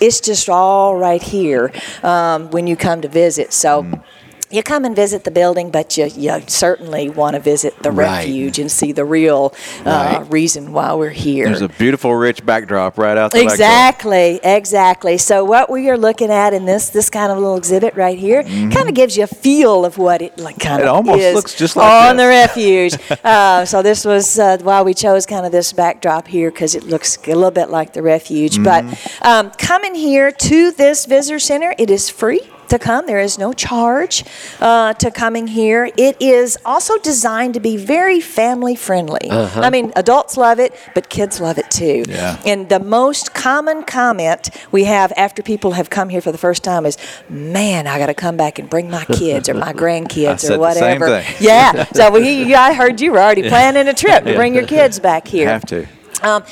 it's 0.00 0.20
just 0.20 0.50
all 0.50 0.96
right 0.96 1.22
here 1.22 1.72
um, 2.02 2.50
when 2.50 2.66
you 2.66 2.76
come 2.76 3.00
to 3.02 3.08
visit. 3.08 3.52
So. 3.52 3.82
Mm. 3.84 4.04
You 4.48 4.62
come 4.62 4.84
and 4.84 4.94
visit 4.94 5.24
the 5.24 5.30
building, 5.32 5.70
but 5.70 5.96
you, 5.96 6.06
you 6.06 6.40
certainly 6.46 7.08
want 7.08 7.34
to 7.34 7.40
visit 7.40 7.82
the 7.82 7.90
Right. 7.90 8.18
refuge 8.26 8.58
and 8.60 8.70
see 8.70 8.92
the 8.92 9.04
real 9.04 9.52
uh, 9.84 10.18
Right. 10.20 10.32
reason 10.32 10.72
why 10.72 10.94
we're 10.94 11.10
here. 11.10 11.46
There's 11.46 11.62
a 11.62 11.68
beautiful, 11.68 12.14
rich 12.14 12.46
backdrop 12.46 12.96
right 12.96 13.18
out 13.18 13.32
there. 13.32 13.42
Exactly, 13.42 14.38
exactly. 14.44 15.18
So 15.18 15.44
what 15.44 15.68
we 15.68 15.90
are 15.90 15.98
looking 15.98 16.30
at 16.30 16.54
in 16.54 16.64
this 16.64 16.90
this 16.90 17.10
kind 17.10 17.32
of 17.32 17.38
little 17.38 17.56
exhibit 17.56 17.94
right 17.96 18.18
here 18.18 18.42
kind 18.44 18.88
of 18.88 18.94
gives 18.94 19.16
you 19.16 19.24
a 19.24 19.26
feel 19.26 19.84
of 19.84 19.98
what 19.98 20.22
it 20.22 20.38
like 20.38 20.58
kind 20.60 20.76
Mm-hmm. 20.80 20.82
It 20.82 20.90
of 20.90 20.94
almost 20.96 21.20
is 21.22 21.34
looks 21.34 21.54
just 21.56 21.74
like 21.76 21.90
on 22.10 22.16
this. 22.16 22.24
the 22.24 22.28
refuge. 22.28 23.20
uh, 23.24 23.64
so 23.64 23.82
this 23.82 24.04
was 24.04 24.38
uh, 24.38 24.58
why 24.62 24.82
we 24.82 24.94
chose 24.94 25.26
kind 25.26 25.44
of 25.44 25.52
this 25.52 25.72
backdrop 25.72 26.28
here 26.28 26.50
because 26.50 26.74
it 26.74 26.84
looks 26.84 27.16
a 27.26 27.34
little 27.34 27.50
bit 27.50 27.68
like 27.70 27.92
the 27.94 28.02
refuge. 28.02 28.62
But 28.62 28.84
Mm-hmm. 28.84 29.26
um, 29.26 29.50
coming 29.58 29.94
here 29.94 30.30
to 30.30 30.70
this 30.70 31.06
visitor 31.06 31.38
center, 31.40 31.74
it 31.78 31.90
is 31.90 32.08
free 32.10 32.42
to 32.68 32.78
come. 32.78 33.06
There 33.06 33.20
is 33.20 33.38
no 33.38 33.52
charge 33.52 34.24
uh, 34.60 34.94
to 34.94 35.10
coming 35.10 35.46
here. 35.46 35.90
It 35.96 36.20
is 36.20 36.58
also 36.64 36.98
designed 36.98 37.54
to 37.54 37.60
be 37.60 37.76
very 37.76 38.20
family 38.20 38.74
friendly. 38.74 39.30
I 39.30 39.70
mean, 39.70 39.92
adults 39.96 40.36
love 40.36 40.58
it, 40.58 40.74
but 40.94 41.08
kids 41.08 41.40
love 41.40 41.58
it 41.58 41.70
too. 41.70 42.04
Yeah. 42.08 42.40
And 42.44 42.68
the 42.68 42.80
most 42.80 43.34
common 43.34 43.82
comment 43.84 44.50
we 44.72 44.84
have 44.84 45.12
after 45.16 45.42
people 45.42 45.72
have 45.72 45.90
come 45.90 46.08
here 46.08 46.20
for 46.20 46.32
the 46.32 46.38
first 46.38 46.62
time 46.64 46.86
is, 46.86 46.96
"Man, 47.28 47.86
I 47.86 47.98
got 47.98 48.06
to 48.06 48.14
come 48.14 48.36
back 48.36 48.58
and 48.58 48.68
bring 48.68 48.90
my 48.90 49.04
kids 49.04 49.48
or 49.48 49.54
my 49.54 49.72
grandkids 49.82 50.48
or 50.50 50.58
whatever." 50.58 51.22
Yeah. 51.40 51.84
So 51.92 52.10
we, 52.10 52.54
I 52.66 52.72
heard 52.72 53.00
you 53.00 53.12
were 53.12 53.18
already 53.20 53.48
planning 53.48 53.88
a 53.88 53.94
trip 53.94 54.24
to 54.24 54.34
bring 54.34 54.54
your 54.54 54.66
kids 54.66 54.98
back 54.98 55.26
here. 55.34 55.48
Have 55.48 55.66
to. 55.66 55.86
Um, 56.22 56.44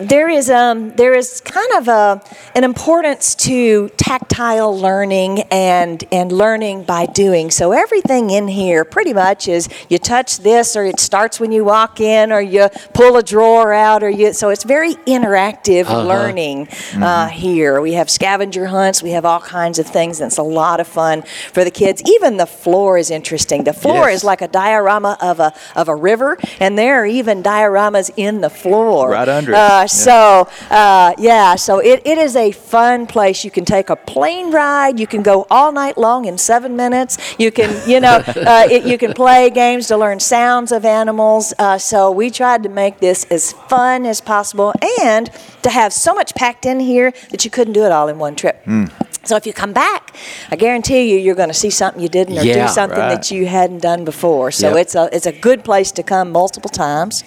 there 0.00 0.28
is 0.28 0.50
um, 0.50 0.90
there 0.96 1.14
is 1.14 1.40
kind 1.40 1.70
of 1.78 1.88
a, 1.88 2.22
an 2.54 2.64
importance 2.64 3.34
to 3.36 3.88
tactile 3.96 4.76
learning 4.78 5.40
and 5.50 6.02
and 6.12 6.30
learning 6.32 6.84
by 6.84 7.06
doing. 7.06 7.50
So 7.50 7.72
everything 7.72 8.30
in 8.30 8.48
here 8.48 8.84
pretty 8.84 9.12
much 9.14 9.48
is 9.48 9.68
you 9.88 9.98
touch 9.98 10.38
this 10.38 10.76
or 10.76 10.84
it 10.84 11.00
starts 11.00 11.40
when 11.40 11.52
you 11.52 11.64
walk 11.64 12.00
in 12.00 12.32
or 12.32 12.40
you 12.40 12.68
pull 12.94 13.16
a 13.16 13.22
drawer 13.22 13.72
out 13.72 14.02
or 14.02 14.10
you. 14.10 14.32
So 14.32 14.50
it's 14.50 14.64
very 14.64 14.94
interactive 15.06 15.86
learning 15.88 16.68
uh, 16.96 17.28
here. 17.28 17.80
We 17.80 17.94
have 17.94 18.10
scavenger 18.10 18.66
hunts. 18.66 19.02
We 19.02 19.10
have 19.10 19.24
all 19.24 19.40
kinds 19.40 19.78
of 19.78 19.86
things. 19.86 20.20
And 20.20 20.28
it's 20.28 20.38
a 20.38 20.42
lot 20.42 20.80
of 20.80 20.86
fun 20.86 21.22
for 21.52 21.64
the 21.64 21.70
kids. 21.70 22.02
Even 22.06 22.36
the 22.36 22.46
floor 22.46 22.98
is 22.98 23.10
interesting. 23.10 23.64
The 23.64 23.72
floor 23.72 24.08
Yes. 24.08 24.16
is 24.18 24.24
like 24.24 24.42
a 24.42 24.48
diorama 24.48 25.16
of 25.20 25.40
a 25.40 25.52
of 25.74 25.88
a 25.88 25.94
river, 25.94 26.36
and 26.60 26.76
there 26.78 26.96
are 27.02 27.06
even 27.06 27.42
dioramas 27.42 28.10
in 28.16 28.40
the 28.40 28.50
floor 28.50 29.05
Right- 29.08 29.18
right 29.18 29.28
under 29.28 29.52
it. 29.52 29.56
Uh, 29.56 29.68
Yeah. 29.80 29.86
So, 29.86 30.48
uh, 30.70 31.12
yeah, 31.18 31.54
so 31.56 31.78
it, 31.78 32.02
it 32.04 32.18
is 32.18 32.36
a 32.36 32.50
fun 32.52 33.06
place. 33.06 33.44
You 33.44 33.50
can 33.50 33.64
take 33.64 33.90
a 33.90 33.96
plane 33.96 34.50
ride. 34.52 34.98
You 35.00 35.06
can 35.06 35.22
go 35.22 35.46
all 35.50 35.72
night 35.72 35.96
long 35.98 36.24
in 36.24 36.38
seven 36.38 36.76
minutes. 36.76 37.18
You 37.38 37.50
can, 37.50 37.70
you 37.88 38.00
know, 38.00 38.16
uh, 38.26 38.66
it, 38.70 38.84
you 38.84 38.98
can 38.98 39.12
play 39.14 39.50
games 39.50 39.88
to 39.88 39.96
learn 39.96 40.20
sounds 40.20 40.72
of 40.72 40.84
animals. 40.84 41.54
Uh, 41.58 41.78
so 41.78 42.10
we 42.10 42.30
tried 42.30 42.62
to 42.64 42.68
make 42.68 43.00
this 43.00 43.24
as 43.30 43.52
fun 43.52 44.06
as 44.06 44.20
possible 44.20 44.72
and 45.02 45.30
to 45.66 45.72
have 45.72 45.92
so 45.92 46.14
much 46.14 46.34
packed 46.34 46.64
in 46.66 46.80
here 46.80 47.12
that 47.30 47.44
you 47.44 47.50
couldn't 47.50 47.72
do 47.74 47.84
it 47.84 47.92
all 47.92 48.08
in 48.08 48.18
one 48.18 48.34
trip. 48.36 48.62
Hmm. 48.64 48.86
So 49.24 49.34
if 49.34 49.44
you 49.44 49.52
come 49.52 49.72
back, 49.72 50.14
I 50.52 50.56
guarantee 50.56 51.10
you, 51.10 51.18
you're 51.18 51.34
going 51.34 51.48
to 51.48 51.60
see 51.64 51.70
something 51.70 52.00
you 52.00 52.08
didn't 52.08 52.38
or 52.38 52.44
Yeah, 52.44 52.68
do 52.68 52.72
something 52.72 52.96
right. 52.98 53.16
that 53.16 53.30
you 53.32 53.46
hadn't 53.46 53.82
done 53.82 54.04
before. 54.04 54.52
So 54.52 54.68
Yep. 54.68 54.76
it's 54.82 54.94
a 54.94 55.04
it's 55.16 55.26
a 55.26 55.32
good 55.32 55.60
place 55.64 55.90
to 55.98 56.02
come 56.04 56.30
multiple 56.30 56.70
times. 56.70 57.24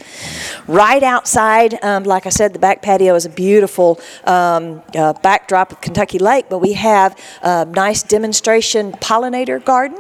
Right 0.65 1.03
outside, 1.03 1.72
um, 1.84 2.03
like 2.05 2.25
I 2.25 2.29
said, 2.39 2.53
the 2.53 2.60
back 2.67 2.81
patio 2.81 3.15
is 3.15 3.25
a 3.25 3.29
beautiful 3.29 3.89
um, 4.24 4.81
uh, 4.96 5.13
backdrop 5.29 5.74
of 5.74 5.81
Kentucky 5.81 6.19
Lake, 6.19 6.46
but 6.50 6.60
we 6.60 6.74
have 6.74 7.12
a 7.41 7.65
nice 7.65 8.01
demonstration 8.15 8.93
pollinator 8.93 9.60
garden 9.74 9.98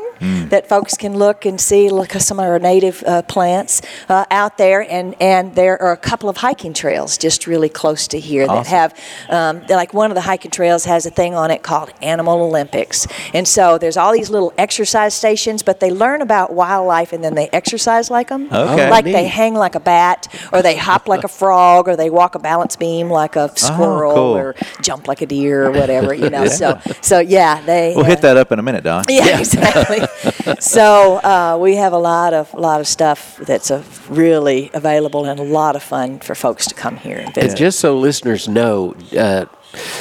that 0.49 0.67
folks 0.67 0.93
can 1.03 1.13
look 1.17 1.45
and 1.45 1.61
see 1.61 1.89
look 1.89 2.13
at 2.15 2.21
some 2.21 2.39
of 2.41 2.45
our 2.45 2.59
native 2.59 2.97
uh, 3.07 3.21
plants 3.33 3.81
uh, 4.09 4.25
out 4.31 4.57
there, 4.57 4.81
and 4.97 5.15
and 5.33 5.55
there 5.55 5.75
are 5.81 5.93
a 5.93 5.97
couple 6.09 6.29
of 6.29 6.37
hiking 6.37 6.73
trails 6.73 7.17
just 7.17 7.47
really 7.47 7.69
close 7.81 8.07
to 8.07 8.17
here 8.19 8.28
that 8.37 8.49
Awesome. 8.49 8.71
have 8.71 8.93
um, 9.29 9.61
they're 9.67 9.77
like 9.77 9.93
one 9.93 10.11
of 10.11 10.15
the 10.15 10.21
hiking 10.21 10.51
trails 10.51 10.85
has 10.85 11.05
a 11.05 11.09
thing 11.09 11.35
on 11.35 11.51
it 11.51 11.63
called 11.63 11.91
Animal 12.01 12.41
Olympics, 12.41 13.07
and 13.33 13.47
so 13.47 13.77
there's 13.77 13.97
all 13.97 14.13
these 14.13 14.29
little 14.29 14.53
exercise 14.57 15.13
stations, 15.13 15.63
but 15.63 15.79
they 15.79 15.91
learn 15.91 16.21
about 16.21 16.53
wildlife 16.53 17.13
and 17.13 17.23
then 17.23 17.35
they 17.35 17.49
exercise 17.49 18.09
like 18.09 18.29
them, 18.29 18.47
Okay. 18.51 18.89
like 18.89 19.05
neat. 19.05 19.13
they 19.13 19.27
hang 19.27 19.53
like 19.53 19.75
a 19.75 19.79
bat, 19.79 20.27
or 20.53 20.61
they 20.61 20.75
hop 20.77 21.07
like 21.07 21.23
a 21.23 21.27
frog, 21.27 21.87
or 21.87 21.95
they 21.95 22.09
walk 22.09 22.35
a 22.35 22.39
balance 22.39 22.75
beam 22.75 23.09
like 23.09 23.35
a 23.35 23.49
squirrel, 23.57 24.11
Oh, 24.11 24.15
cool. 24.15 24.37
or 24.37 24.55
jump 24.81 25.07
like 25.07 25.21
a 25.21 25.25
deer, 25.25 25.65
or 25.67 25.71
whatever, 25.71 26.13
you 26.13 26.29
know. 26.29 26.45
So 26.59 26.79
so 27.01 27.19
yeah, 27.19 27.61
they 27.61 27.93
We'll 27.95 28.05
uh, 28.05 28.09
hit 28.09 28.21
that 28.21 28.35
up 28.37 28.51
in 28.51 28.59
a 28.59 28.63
minute, 28.63 28.83
Don. 28.83 29.03
yeah, 29.09 29.39
exactly. 29.39 29.99
so 30.59 31.17
uh, 31.17 31.57
we 31.59 31.75
have 31.75 31.93
a 31.93 31.97
lot 31.97 32.33
of 32.33 32.53
lot 32.53 32.79
of 32.81 32.87
stuff 32.87 33.37
that's 33.37 33.71
really 34.09 34.69
available 34.73 35.25
and 35.25 35.39
a 35.39 35.43
lot 35.43 35.75
of 35.75 35.83
fun 35.83 36.19
for 36.19 36.35
folks 36.35 36.67
to 36.67 36.75
come 36.75 36.97
here 36.97 37.17
and 37.17 37.33
visit. 37.33 37.49
And 37.51 37.57
just 37.57 37.79
so 37.79 37.97
listeners 37.97 38.47
know, 38.47 38.95
uh, 39.17 39.45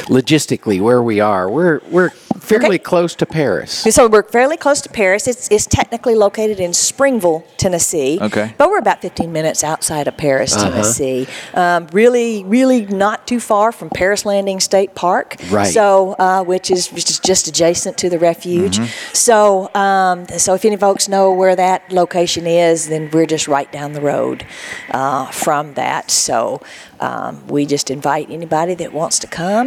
logistically 0.06 0.80
where 0.80 1.02
we 1.02 1.20
are, 1.20 1.48
we're 1.50 1.80
we're 1.90 2.10
fairly 2.40 2.66
Okay. 2.76 2.78
close 2.78 3.14
to 3.16 3.26
Paris. 3.26 3.72
So 3.94 4.08
we're 4.08 4.22
fairly 4.22 4.56
close 4.56 4.80
to 4.82 4.88
Paris. 4.88 5.26
It's, 5.26 5.50
it's 5.50 5.66
technically 5.66 6.14
located 6.14 6.60
in 6.60 6.72
Springville, 6.72 7.44
Tennessee. 7.58 8.18
Okay. 8.22 8.54
But 8.56 8.70
we're 8.70 8.78
about 8.78 9.02
15 9.02 9.30
minutes 9.32 9.62
outside 9.62 10.08
of 10.08 10.16
Paris, 10.16 10.54
Uh-huh. 10.56 10.70
Tennessee. 10.70 11.26
Um, 11.52 11.88
really, 11.92 12.44
really 12.44 12.86
not 12.86 13.26
too 13.26 13.40
far 13.40 13.70
from 13.72 13.90
Paris 13.90 14.24
Landing 14.24 14.60
State 14.60 14.94
Park. 14.94 15.36
Right. 15.50 15.66
So, 15.72 16.12
uh, 16.18 16.42
which 16.44 16.70
is 16.70 16.90
which 16.92 17.10
is 17.10 17.18
just 17.18 17.48
adjacent 17.48 17.98
to 17.98 18.08
the 18.08 18.18
refuge. 18.18 18.78
So, 19.12 19.68
um, 19.74 20.26
so 20.38 20.54
if 20.54 20.64
any 20.64 20.76
folks 20.76 21.06
know 21.08 21.32
where 21.32 21.56
that 21.56 21.92
location 21.92 22.46
is, 22.46 22.88
then 22.88 23.10
we're 23.12 23.26
just 23.26 23.46
right 23.48 23.70
down 23.70 23.92
the 23.92 24.00
road 24.00 24.46
uh, 24.92 25.26
from 25.32 25.74
that. 25.74 26.10
So, 26.10 26.62
um, 27.00 27.46
we 27.48 27.66
just 27.66 27.90
invite 27.90 28.30
anybody 28.30 28.74
that 28.76 28.92
wants 28.92 29.18
to 29.20 29.26
come 29.26 29.57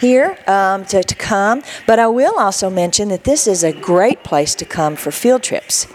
here 0.00 0.36
um, 0.46 0.84
to, 0.86 1.02
to 1.02 1.14
come. 1.14 1.62
But 1.86 1.98
I 1.98 2.06
will 2.08 2.38
also 2.38 2.68
mention 2.70 3.08
that 3.08 3.24
this 3.24 3.46
is 3.46 3.64
a 3.64 3.72
great 3.72 4.22
place 4.22 4.54
to 4.56 4.64
come 4.64 4.96
for 4.96 5.10
field 5.10 5.42
trips. 5.42 5.86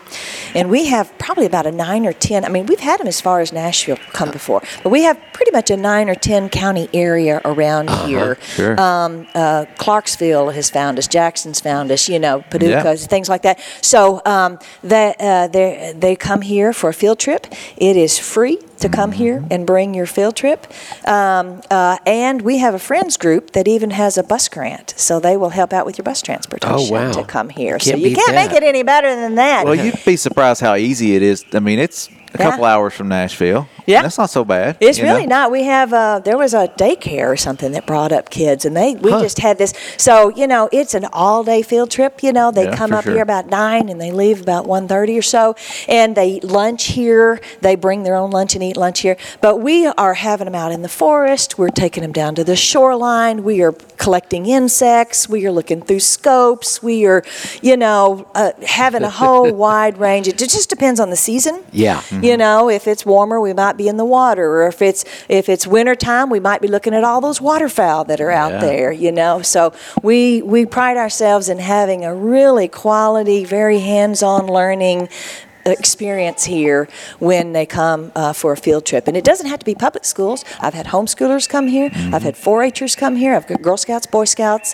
And 0.55 0.69
we 0.69 0.87
have 0.87 1.17
probably 1.19 1.45
about 1.45 1.65
a 1.65 1.71
nine 1.71 2.05
or 2.05 2.11
10, 2.13 2.43
I 2.43 2.49
mean, 2.49 2.65
we've 2.65 2.79
had 2.79 2.99
them 2.99 3.07
as 3.07 3.21
far 3.21 3.39
as 3.39 3.53
Nashville 3.53 3.97
come 4.11 4.31
before, 4.31 4.61
but 4.83 4.89
we 4.89 5.03
have 5.03 5.17
pretty 5.33 5.51
much 5.51 5.69
a 5.71 5.77
nine 5.77 6.09
or 6.09 6.15
10 6.15 6.49
county 6.49 6.89
area 6.93 7.41
around 7.45 7.89
here. 8.07 8.37
sure. 8.41 8.79
Um, 8.79 9.27
uh, 9.33 9.65
Clarksville 9.77 10.49
has 10.49 10.69
found 10.69 10.97
us, 10.97 11.07
Jackson's 11.07 11.59
found 11.61 11.91
us, 11.91 12.09
you 12.09 12.19
know, 12.19 12.43
Paducah, 12.49 12.83
Yeah. 12.83 12.95
things 12.95 13.29
like 13.29 13.43
that. 13.43 13.59
So 13.81 14.21
um, 14.25 14.59
they, 14.83 15.13
uh, 15.19 15.47
they, 15.47 15.93
they 15.95 16.15
come 16.15 16.41
here 16.41 16.73
for 16.73 16.89
a 16.89 16.93
field 16.93 17.19
trip. 17.19 17.47
It 17.77 17.95
is 17.95 18.17
free 18.19 18.59
to 18.81 18.89
come 18.89 19.11
here 19.11 19.43
and 19.49 19.65
bring 19.65 19.93
your 19.93 20.05
field 20.05 20.35
trip. 20.35 20.67
Um, 21.07 21.61
uh, 21.69 21.97
and 22.05 22.41
we 22.41 22.57
have 22.57 22.73
a 22.73 22.79
friends 22.79 23.17
group 23.17 23.51
that 23.51 23.67
even 23.67 23.91
has 23.91 24.17
a 24.17 24.23
bus 24.23 24.49
grant, 24.49 24.93
so 24.97 25.19
they 25.19 25.37
will 25.37 25.49
help 25.49 25.73
out 25.73 25.85
with 25.85 25.97
your 25.97 26.03
bus 26.03 26.21
transportation 26.21 26.93
wow. 26.93 27.11
to 27.11 27.23
come 27.23 27.49
here. 27.49 27.79
so 27.79 27.95
you 27.95 28.15
can't 28.15 28.35
make 28.35 28.51
it 28.51 28.63
any 28.63 28.83
better 28.83 29.15
than 29.15 29.35
that. 29.35 29.65
Well, 29.65 29.75
you'd 29.75 30.03
be 30.05 30.15
surprised 30.15 30.61
how 30.61 30.75
easy 30.75 31.15
it 31.15 31.21
is. 31.21 31.45
I 31.53 31.59
mean, 31.59 31.79
it's 31.79 32.09
a 32.33 32.37
Yeah. 32.37 32.49
couple 32.49 32.65
hours 32.65 32.93
from 32.93 33.07
Nashville. 33.09 33.67
Yeah. 33.85 34.03
That's 34.03 34.17
not 34.17 34.29
so 34.29 34.45
bad. 34.45 34.77
It's 34.79 34.99
really 34.99 35.25
know? 35.25 35.35
not. 35.43 35.51
We 35.51 35.63
have 35.63 35.91
uh, 35.91 36.19
there 36.19 36.37
was 36.37 36.53
a 36.53 36.67
daycare 36.69 37.27
or 37.27 37.35
something 37.37 37.71
that 37.73 37.85
brought 37.85 38.11
up 38.11 38.29
kids, 38.29 38.63
and 38.65 38.75
they 38.77 38.95
we 38.95 39.11
Huh. 39.11 39.21
just 39.21 39.39
had 39.39 39.57
this. 39.57 39.73
So 39.97 40.29
you 40.29 40.47
know, 40.47 40.69
it's 40.71 40.93
an 40.93 41.05
all 41.11 41.43
day 41.43 41.61
field 41.61 41.89
trip. 41.91 42.23
You 42.23 42.31
know, 42.31 42.51
they 42.51 42.65
Yeah, 42.65 42.75
come 42.75 42.93
up 42.93 43.03
sure. 43.03 43.13
here 43.13 43.21
about 43.23 43.47
nine 43.47 43.89
and 43.89 43.99
they 43.99 44.11
leave 44.11 44.41
about 44.41 44.65
1.30 44.67 45.17
or 45.17 45.21
so, 45.21 45.55
and 45.87 46.15
they 46.15 46.39
lunch 46.41 46.85
here. 46.85 47.39
They 47.61 47.75
bring 47.75 48.03
their 48.03 48.15
own 48.15 48.31
lunch 48.31 48.53
and 48.55 48.63
eat 48.63 48.77
lunch 48.77 48.99
here. 49.01 49.17
But 49.41 49.57
we 49.61 49.87
are 49.87 50.13
having 50.13 50.45
them 50.45 50.55
out 50.55 50.71
in 50.71 50.81
the 50.83 50.89
forest. 50.89 51.57
We're 51.57 51.69
taking 51.69 52.01
them 52.03 52.11
down 52.13 52.35
to 52.35 52.43
the 52.43 52.55
shoreline. 52.55 53.43
We 53.43 53.61
are 53.61 53.73
collecting 53.97 54.45
insects. 54.45 55.27
We 55.27 55.45
are 55.45 55.51
looking 55.51 55.81
through 55.81 55.99
scopes. 55.99 56.81
We 56.81 57.05
are, 57.05 57.23
you 57.61 57.77
know, 57.77 58.27
uh, 58.35 58.51
having 58.65 59.03
a 59.03 59.09
whole 59.09 59.51
wide 59.65 59.97
range. 59.97 60.27
It 60.27 60.37
just 60.37 60.69
depends 60.69 60.99
on 60.99 61.09
the 61.09 61.15
season. 61.15 61.63
Yeah. 61.71 62.01
You 62.21 62.37
know, 62.37 62.69
if 62.69 62.87
it's 62.87 63.05
warmer, 63.05 63.41
we 63.41 63.53
might 63.53 63.77
be 63.77 63.87
in 63.87 63.97
the 63.97 64.05
water, 64.05 64.61
or 64.61 64.67
if 64.67 64.81
it's 64.81 65.03
if 65.27 65.49
it's 65.49 65.65
wintertime, 65.65 66.29
we 66.29 66.39
might 66.39 66.61
be 66.61 66.67
looking 66.67 66.93
at 66.93 67.03
all 67.03 67.19
those 67.19 67.41
waterfowl 67.41 68.03
that 68.05 68.21
are 68.21 68.29
out 68.31 68.51
Yeah. 68.53 68.59
there. 68.59 68.91
You 68.91 69.11
know, 69.11 69.41
so 69.41 69.73
we 70.03 70.41
we 70.41 70.65
pride 70.65 70.97
ourselves 70.97 71.49
in 71.49 71.57
having 71.59 72.05
a 72.05 72.13
really 72.13 72.67
quality, 72.67 73.43
very 73.43 73.79
hands-on 73.79 74.45
learning 74.47 75.09
experience 75.63 76.45
here 76.45 76.87
when 77.19 77.53
they 77.53 77.67
come 77.67 78.11
uh, 78.15 78.33
for 78.33 78.51
a 78.51 78.57
field 78.57 78.83
trip. 78.83 79.07
And 79.07 79.15
it 79.15 79.23
doesn't 79.23 79.45
have 79.45 79.59
to 79.59 79.65
be 79.65 79.75
public 79.75 80.05
schools. 80.05 80.43
I've 80.59 80.73
had 80.73 80.87
homeschoolers 80.87 81.47
come 81.47 81.67
here. 81.67 81.91
I've 81.93 82.23
had 82.23 82.33
4-h'ers 82.33 82.97
come 82.97 83.15
here. 83.15 83.35
I've 83.35 83.45
got 83.45 83.61
girl 83.61 83.77
scouts 83.77 84.07
boy 84.07 84.25
scouts 84.25 84.73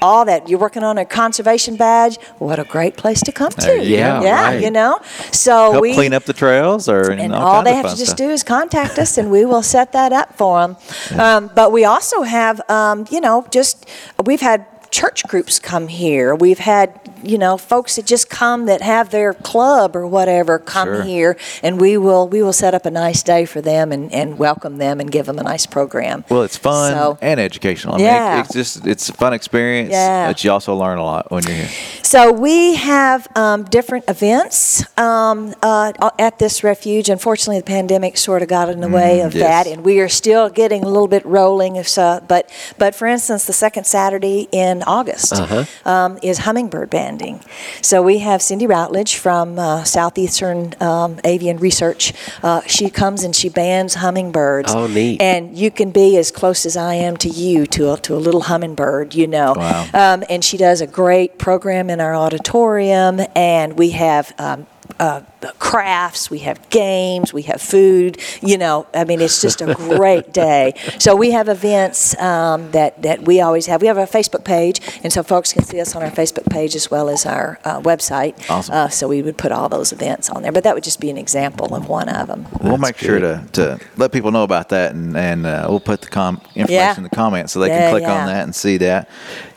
all 0.00 0.24
that 0.24 0.48
you're 0.48 0.58
working 0.58 0.82
on 0.82 0.98
a 0.98 1.04
conservation 1.04 1.76
badge 1.76 2.18
what 2.38 2.58
a 2.58 2.64
great 2.64 2.96
place 2.96 3.20
to 3.22 3.32
come 3.32 3.50
to 3.50 3.66
go. 3.66 3.74
yeah 3.82 4.20
right. 4.20 4.62
you 4.62 4.70
know 4.70 4.98
so 5.32 5.72
Help 5.72 5.82
we 5.82 5.94
clean 5.94 6.12
up 6.12 6.24
the 6.24 6.32
trails 6.32 6.88
or 6.88 7.10
and 7.10 7.34
all, 7.34 7.56
all 7.56 7.62
they 7.62 7.74
have 7.74 7.90
to 7.90 7.96
just 7.96 8.12
stuff. 8.12 8.16
do 8.18 8.30
is 8.30 8.42
contact 8.42 8.98
us, 8.98 9.18
and 9.18 9.30
we 9.30 9.44
will 9.44 9.62
set 9.62 9.92
that 9.92 10.12
up 10.12 10.36
for 10.36 10.60
them. 10.60 10.76
Um, 11.18 11.50
but 11.54 11.72
we 11.72 11.84
also 11.84 12.22
have, 12.22 12.60
um, 12.70 13.06
you 13.10 13.20
know, 13.20 13.46
just 13.50 13.88
we've 14.24 14.40
had 14.40 14.66
church 14.94 15.26
groups 15.26 15.58
come 15.58 15.88
here. 15.88 16.36
We've 16.36 16.60
had, 16.60 17.00
you 17.24 17.36
know, 17.36 17.56
folks 17.56 17.96
that 17.96 18.06
just 18.06 18.30
come 18.30 18.66
that 18.66 18.80
have 18.80 19.10
their 19.10 19.34
club 19.34 19.96
or 19.96 20.06
whatever 20.06 20.60
come 20.60 20.86
Sure. 20.86 21.02
here, 21.02 21.36
and 21.64 21.80
we 21.80 21.96
will 21.98 22.28
we 22.28 22.44
will 22.44 22.52
set 22.52 22.74
up 22.74 22.86
a 22.86 22.92
nice 22.92 23.24
day 23.24 23.44
for 23.44 23.60
them 23.60 23.90
and, 23.90 24.12
and 24.12 24.38
welcome 24.38 24.78
them 24.78 25.00
and 25.00 25.10
give 25.10 25.26
them 25.26 25.40
a 25.40 25.42
nice 25.42 25.66
program. 25.66 26.24
Well, 26.28 26.42
it's 26.44 26.56
fun 26.56 26.92
So- 26.92 27.18
and 27.20 27.40
educational. 27.40 27.94
I 27.94 27.98
mean, 27.98 28.06
Yeah. 28.06 28.36
it, 28.36 28.40
it's 28.44 28.54
just 28.54 28.86
it's 28.86 29.08
a 29.08 29.12
fun 29.12 29.32
experience. 29.32 29.90
Yeah. 29.90 30.28
But 30.28 30.44
you 30.44 30.52
also 30.52 30.76
learn 30.76 30.98
a 30.98 31.04
lot 31.04 31.28
when 31.32 31.42
you're 31.42 31.56
here. 31.56 31.70
So 32.02 32.30
we 32.32 32.76
have 32.76 33.26
um, 33.34 33.64
different 33.64 34.04
events 34.06 34.84
um, 34.96 35.54
uh, 35.60 36.10
at 36.20 36.38
this 36.38 36.62
refuge. 36.62 37.08
Unfortunately, 37.08 37.58
the 37.58 37.66
pandemic 37.66 38.16
sort 38.16 38.42
of 38.42 38.48
got 38.48 38.68
in 38.68 38.80
the 38.80 38.88
way 38.88 39.22
of 39.22 39.34
yes. 39.34 39.42
that, 39.42 39.72
and 39.72 39.84
we 39.84 39.98
are 39.98 40.08
still 40.08 40.48
getting 40.50 40.84
a 40.84 40.88
little 40.88 41.08
bit 41.08 41.26
rolling. 41.26 41.74
If 41.74 41.88
so, 41.88 42.22
but 42.28 42.48
but 42.78 42.94
for 42.94 43.08
instance, 43.08 43.44
the 43.46 43.52
second 43.52 43.86
Saturday 43.86 44.46
in 44.52 44.83
August 44.86 45.32
um, 45.86 46.18
is 46.22 46.38
hummingbird 46.38 46.90
banding. 46.90 47.40
So 47.82 48.02
we 48.02 48.18
have 48.18 48.40
Cyndi 48.40 48.68
Routledge 48.68 49.16
from 49.16 49.58
uh, 49.58 49.84
Southeastern 49.84 50.74
um, 50.80 51.20
Avian 51.24 51.58
Research. 51.58 52.12
Uh, 52.42 52.60
she 52.66 52.90
comes 52.90 53.22
and 53.22 53.34
she 53.34 53.48
bands 53.48 53.94
hummingbirds. 53.94 54.72
Oh, 54.72 54.86
neat. 54.86 55.20
And 55.20 55.56
you 55.56 55.70
can 55.70 55.90
be 55.90 56.16
as 56.16 56.30
close 56.30 56.66
as 56.66 56.76
I 56.76 56.94
am 56.94 57.16
to 57.18 57.28
you 57.28 57.66
to 57.66 57.92
a, 57.92 57.96
to 57.98 58.14
a 58.14 58.18
little 58.18 58.42
hummingbird. 58.42 59.14
You 59.14 59.26
know. 59.26 59.54
Wow. 59.56 59.88
Um, 59.92 60.24
and 60.28 60.44
she 60.44 60.56
does 60.56 60.80
a 60.80 60.86
great 60.86 61.38
program 61.38 61.90
in 61.90 62.00
our 62.00 62.14
auditorium, 62.14 63.20
and 63.34 63.78
we 63.78 63.90
have. 63.90 64.32
Um, 64.38 64.66
uh, 65.00 65.22
crafts, 65.58 66.30
we 66.30 66.38
have 66.40 66.68
games, 66.70 67.32
we 67.32 67.42
have 67.42 67.60
food. 67.60 68.20
You 68.42 68.58
know, 68.58 68.86
I 68.94 69.04
mean, 69.04 69.20
it's 69.20 69.40
just 69.40 69.60
a 69.60 69.74
great 69.74 70.32
day. 70.32 70.74
So 70.98 71.14
we 71.16 71.30
have 71.32 71.48
events 71.48 72.16
um, 72.20 72.70
that 72.72 73.02
that 73.02 73.22
we 73.22 73.40
always 73.40 73.66
have. 73.66 73.80
We 73.82 73.88
have 73.88 73.98
a 73.98 74.06
Facebook 74.06 74.44
page, 74.44 74.80
and 75.02 75.12
so 75.12 75.22
folks 75.22 75.52
can 75.52 75.64
see 75.64 75.80
us 75.80 75.94
on 75.96 76.02
our 76.02 76.10
Facebook 76.10 76.48
page 76.50 76.74
as 76.74 76.90
well 76.90 77.08
as 77.08 77.26
our 77.26 77.58
uh, 77.64 77.80
website. 77.80 78.34
Awesome. 78.50 78.74
Uh, 78.74 78.88
so 78.88 79.08
we 79.08 79.22
would 79.22 79.36
put 79.38 79.52
all 79.52 79.68
those 79.68 79.92
events 79.92 80.30
on 80.30 80.42
there, 80.42 80.52
but 80.52 80.64
that 80.64 80.74
would 80.74 80.84
just 80.84 81.00
be 81.00 81.10
an 81.10 81.18
example 81.18 81.74
of 81.74 81.88
one 81.88 82.08
of 82.08 82.28
them. 82.28 82.46
We'll 82.60 82.78
make 82.78 82.98
sure 82.98 83.18
to, 83.18 83.44
to 83.52 83.80
let 83.96 84.12
people 84.12 84.30
know 84.30 84.42
about 84.44 84.68
that, 84.70 84.94
and, 84.94 85.16
and 85.16 85.46
uh, 85.46 85.66
we'll 85.68 85.80
put 85.80 86.00
the 86.00 86.08
com- 86.08 86.40
information 86.54 86.72
Yeah. 86.74 86.96
in 86.96 87.02
the 87.02 87.08
comments 87.10 87.52
so 87.52 87.60
they 87.60 87.68
Yeah, 87.68 87.80
can 87.80 87.90
click 87.90 88.02
yeah. 88.02 88.20
on 88.20 88.26
that 88.28 88.44
and 88.44 88.54
see 88.54 88.76
that. 88.78 89.08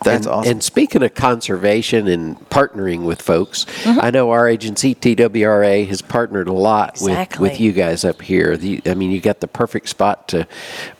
That's 0.03 0.25
and, 0.25 0.33
awesome. 0.35 0.51
And 0.51 0.63
speaking 0.63 1.03
of 1.03 1.13
conservation 1.15 2.07
and 2.07 2.37
partnering 2.49 3.03
with 3.05 3.21
folks, 3.21 3.65
Mm-hmm. 3.83 3.99
I 4.01 4.09
know 4.09 4.31
our 4.31 4.47
agency, 4.49 4.95
TWRA, 4.95 5.76
WRA 5.77 5.87
has 5.87 6.01
partnered 6.01 6.47
a 6.47 6.53
lot 6.53 6.89
Exactly. 6.91 7.41
with, 7.41 7.51
with 7.53 7.59
you 7.61 7.71
guys 7.71 8.03
up 8.03 8.21
here. 8.21 8.57
The, 8.57 8.81
I 8.85 8.93
mean, 8.93 9.11
you 9.11 9.19
got 9.19 9.39
the 9.39 9.47
perfect 9.47 9.89
spot 9.89 10.27
to 10.29 10.47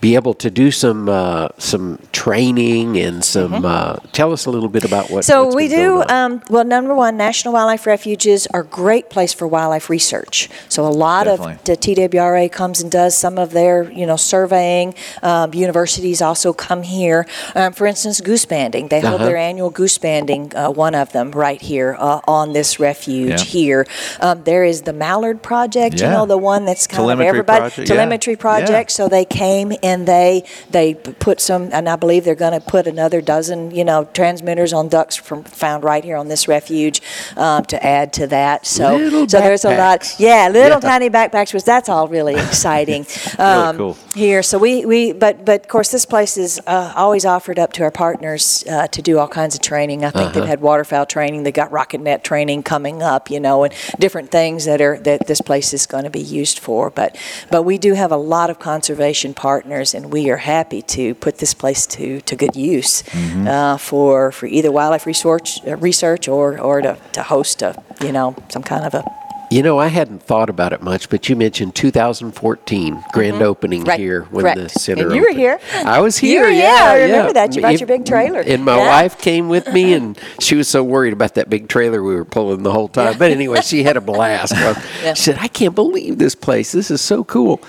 be 0.01 0.15
able 0.15 0.33
to 0.35 0.49
do 0.49 0.71
some 0.71 1.09
uh, 1.09 1.49
some 1.57 1.99
training 2.11 2.97
and 2.97 3.23
some. 3.23 3.65
Uh, 3.65 3.95
tell 4.11 4.31
us 4.33 4.45
a 4.45 4.51
little 4.51 4.69
bit 4.69 4.83
about 4.83 5.09
what. 5.09 5.23
Mm-hmm. 5.23 5.31
So 5.31 5.43
what's 5.45 5.55
we 5.55 5.67
been 5.69 5.79
do. 5.79 5.87
going 5.97 6.09
on. 6.11 6.31
Um, 6.31 6.43
well, 6.49 6.63
number 6.65 6.93
one, 6.95 7.17
National 7.17 7.53
Wildlife 7.53 7.85
Refuges 7.85 8.47
are 8.47 8.61
a 8.61 8.65
great 8.65 9.09
place 9.09 9.33
for 9.33 9.47
wildlife 9.47 9.89
research. 9.89 10.49
So 10.69 10.85
a 10.85 10.89
lot 10.89 11.25
Definitely. 11.25 11.53
of 11.53 11.63
the 11.63 11.77
TWRA 11.77 12.51
comes 12.51 12.81
and 12.81 12.91
does 12.91 13.15
some 13.17 13.37
of 13.37 13.51
their, 13.51 13.91
you 13.91 14.05
know, 14.05 14.15
surveying. 14.17 14.93
Um, 15.23 15.53
universities 15.53 16.21
also 16.21 16.53
come 16.53 16.83
here. 16.83 17.25
Um, 17.55 17.73
for 17.73 17.87
instance, 17.87 18.21
goose 18.21 18.45
banding. 18.45 18.87
They 18.89 18.99
hold 19.01 19.15
Uh-huh. 19.15 19.25
their 19.25 19.37
annual 19.37 19.69
goose 19.69 19.97
banding. 19.97 20.55
Uh, 20.55 20.69
one 20.69 20.93
of 20.95 21.11
them 21.11 21.31
right 21.31 21.61
here 21.61 21.95
uh, 21.99 22.21
on 22.27 22.53
this 22.53 22.79
refuge 22.79 23.29
Yeah. 23.29 23.37
here. 23.39 23.87
Um, 24.19 24.43
there 24.43 24.63
is 24.67 24.83
the 24.83 24.93
Mallard 24.93 25.41
Project. 25.41 25.99
You 25.99 26.07
know, 26.07 26.25
the 26.25 26.37
one 26.37 26.65
that's 26.65 26.85
kind 26.87 26.97
Telemetry 26.97 27.25
of 27.27 27.29
everybody 27.29 27.59
project, 27.59 27.89
yeah. 27.89 27.95
telemetry 27.95 28.35
project. 28.35 28.91
So 28.91 29.07
they 29.07 29.25
came 29.25 29.73
and 29.83 30.07
they 30.07 30.43
they 30.69 30.93
put 30.93 31.39
some, 31.41 31.69
and 31.73 31.87
I 31.89 31.95
believe 31.95 32.23
they're 32.25 32.35
going 32.35 32.59
to 32.59 32.65
put 32.65 32.87
another 32.87 33.21
dozen, 33.21 33.71
you 33.71 33.83
know, 33.83 34.05
transmitters 34.13 34.73
on 34.73 34.87
ducks 34.89 35.15
from 35.15 35.43
found 35.43 35.83
right 35.83 36.03
here 36.03 36.17
on 36.17 36.27
this 36.27 36.47
refuge 36.47 37.01
um, 37.35 37.63
to 37.65 37.83
add 37.85 38.13
to 38.13 38.27
that. 38.27 38.65
So 38.65 38.95
Little 38.97 39.27
so 39.27 39.39
there's 39.39 39.65
a 39.65 39.75
lot, 39.77 40.15
yeah, 40.19 40.49
little 40.49 40.79
Yeah. 40.81 40.89
tiny 40.91 41.09
backpacks, 41.09 41.53
which 41.53 41.63
that's 41.63 41.89
all 41.89 42.07
really 42.07 42.35
exciting. 42.47 43.05
um, 43.39 43.77
cool. 43.77 43.97
Here, 44.15 44.43
so 44.43 44.57
we 44.57 44.85
we 44.85 45.11
but 45.13 45.45
but 45.45 45.61
of 45.61 45.67
course 45.67 45.91
this 45.91 46.05
place 46.05 46.37
is 46.37 46.59
uh, 46.67 46.93
always 46.95 47.25
offered 47.25 47.59
up 47.59 47.73
to 47.73 47.83
our 47.83 47.91
partners 47.91 48.63
uh, 48.69 48.87
to 48.87 49.01
do 49.01 49.19
all 49.19 49.27
kinds 49.27 49.55
of 49.55 49.61
training. 49.61 50.03
I 50.03 50.09
think 50.11 50.33
they've 50.33 50.45
had 50.45 50.61
waterfowl 50.61 51.05
training, 51.05 51.43
they 51.43 51.51
got 51.51 51.71
rocket 51.71 52.01
net 52.01 52.23
training 52.23 52.63
coming 52.63 53.01
up, 53.03 53.29
you 53.29 53.39
know, 53.39 53.63
and 53.63 53.73
different 53.99 54.31
things 54.31 54.56
that 54.65 54.81
are 54.81 54.97
that 54.99 55.27
this 55.27 55.41
place 55.41 55.73
is 55.73 55.85
going 55.85 56.03
to 56.03 56.09
be 56.09 56.21
used 56.21 56.59
for. 56.59 56.89
But 56.89 57.15
but 57.51 57.63
we 57.63 57.77
do 57.77 57.93
have 57.93 58.11
a 58.11 58.17
lot 58.17 58.49
of 58.49 58.59
conservation 58.59 59.33
partners, 59.33 59.93
and 59.93 60.11
we 60.11 60.29
are 60.29 60.37
happy 60.37 60.81
to 60.81 61.15
put 61.15 61.37
this 61.37 61.53
place 61.53 61.85
to 61.87 62.21
to 62.21 62.35
good 62.35 62.55
use 62.55 63.03
uh, 63.47 63.77
for 63.77 64.31
for 64.31 64.47
either 64.47 64.71
wildlife 64.71 65.05
research 65.05 65.59
uh, 65.65 65.75
research 65.77 66.27
or 66.27 66.59
or 66.59 66.81
to, 66.81 66.97
to 67.13 67.23
host 67.23 67.61
a 67.61 67.81
you 68.01 68.11
know 68.11 68.35
some 68.49 68.63
kind 68.63 68.85
of 68.85 68.93
a 68.93 69.03
You 69.49 69.63
know, 69.63 69.79
I 69.79 69.87
hadn't 69.87 70.21
thought 70.23 70.49
about 70.49 70.73
it 70.73 70.81
much, 70.81 71.09
but 71.09 71.29
you 71.29 71.35
mentioned 71.37 71.73
2014 71.73 73.03
grand 73.13 73.41
opening 73.41 73.77
Mm-hmm. 73.81 73.89
Right, 73.89 73.99
here 73.99 74.23
when 74.23 74.43
correct. 74.43 74.59
the 74.59 74.67
center. 74.69 75.03
And 75.07 75.15
you 75.15 75.21
were 75.21 75.27
opened. 75.27 75.39
here. 75.39 75.59
I 75.85 76.01
was 76.01 76.21
You 76.21 76.29
here. 76.29 76.41
were- 76.43 76.49
yeah, 76.49 76.75
yeah, 76.85 76.91
I 76.91 76.95
remember 77.03 77.27
yeah. 77.29 77.33
that. 77.33 77.55
You 77.55 77.61
brought 77.61 77.79
your 77.79 77.87
big 77.87 78.05
trailer. 78.05 78.41
and 78.41 78.65
my 78.65 78.75
Yeah. 78.75 78.87
wife 78.87 79.17
came 79.19 79.47
with 79.47 79.71
me, 79.71 79.93
and 79.97 80.19
she 80.41 80.55
was 80.55 80.67
so 80.67 80.83
worried 80.83 81.13
about 81.13 81.35
that 81.35 81.49
big 81.49 81.69
trailer 81.69 82.03
we 82.03 82.15
were 82.15 82.25
pulling 82.25 82.63
the 82.63 82.71
whole 82.73 82.89
time. 82.89 83.17
But 83.17 83.31
anyway, 83.31 83.61
she 83.61 83.83
had 83.83 83.95
a 83.95 84.01
blast. 84.01 84.53
She 85.15 85.15
said, 85.23 85.37
"I 85.39 85.47
can't 85.47 85.75
believe 85.75 86.17
this 86.17 86.35
place. 86.35 86.71
This 86.73 86.91
is 86.91 86.99
so 87.01 87.23
cool." 87.23 87.61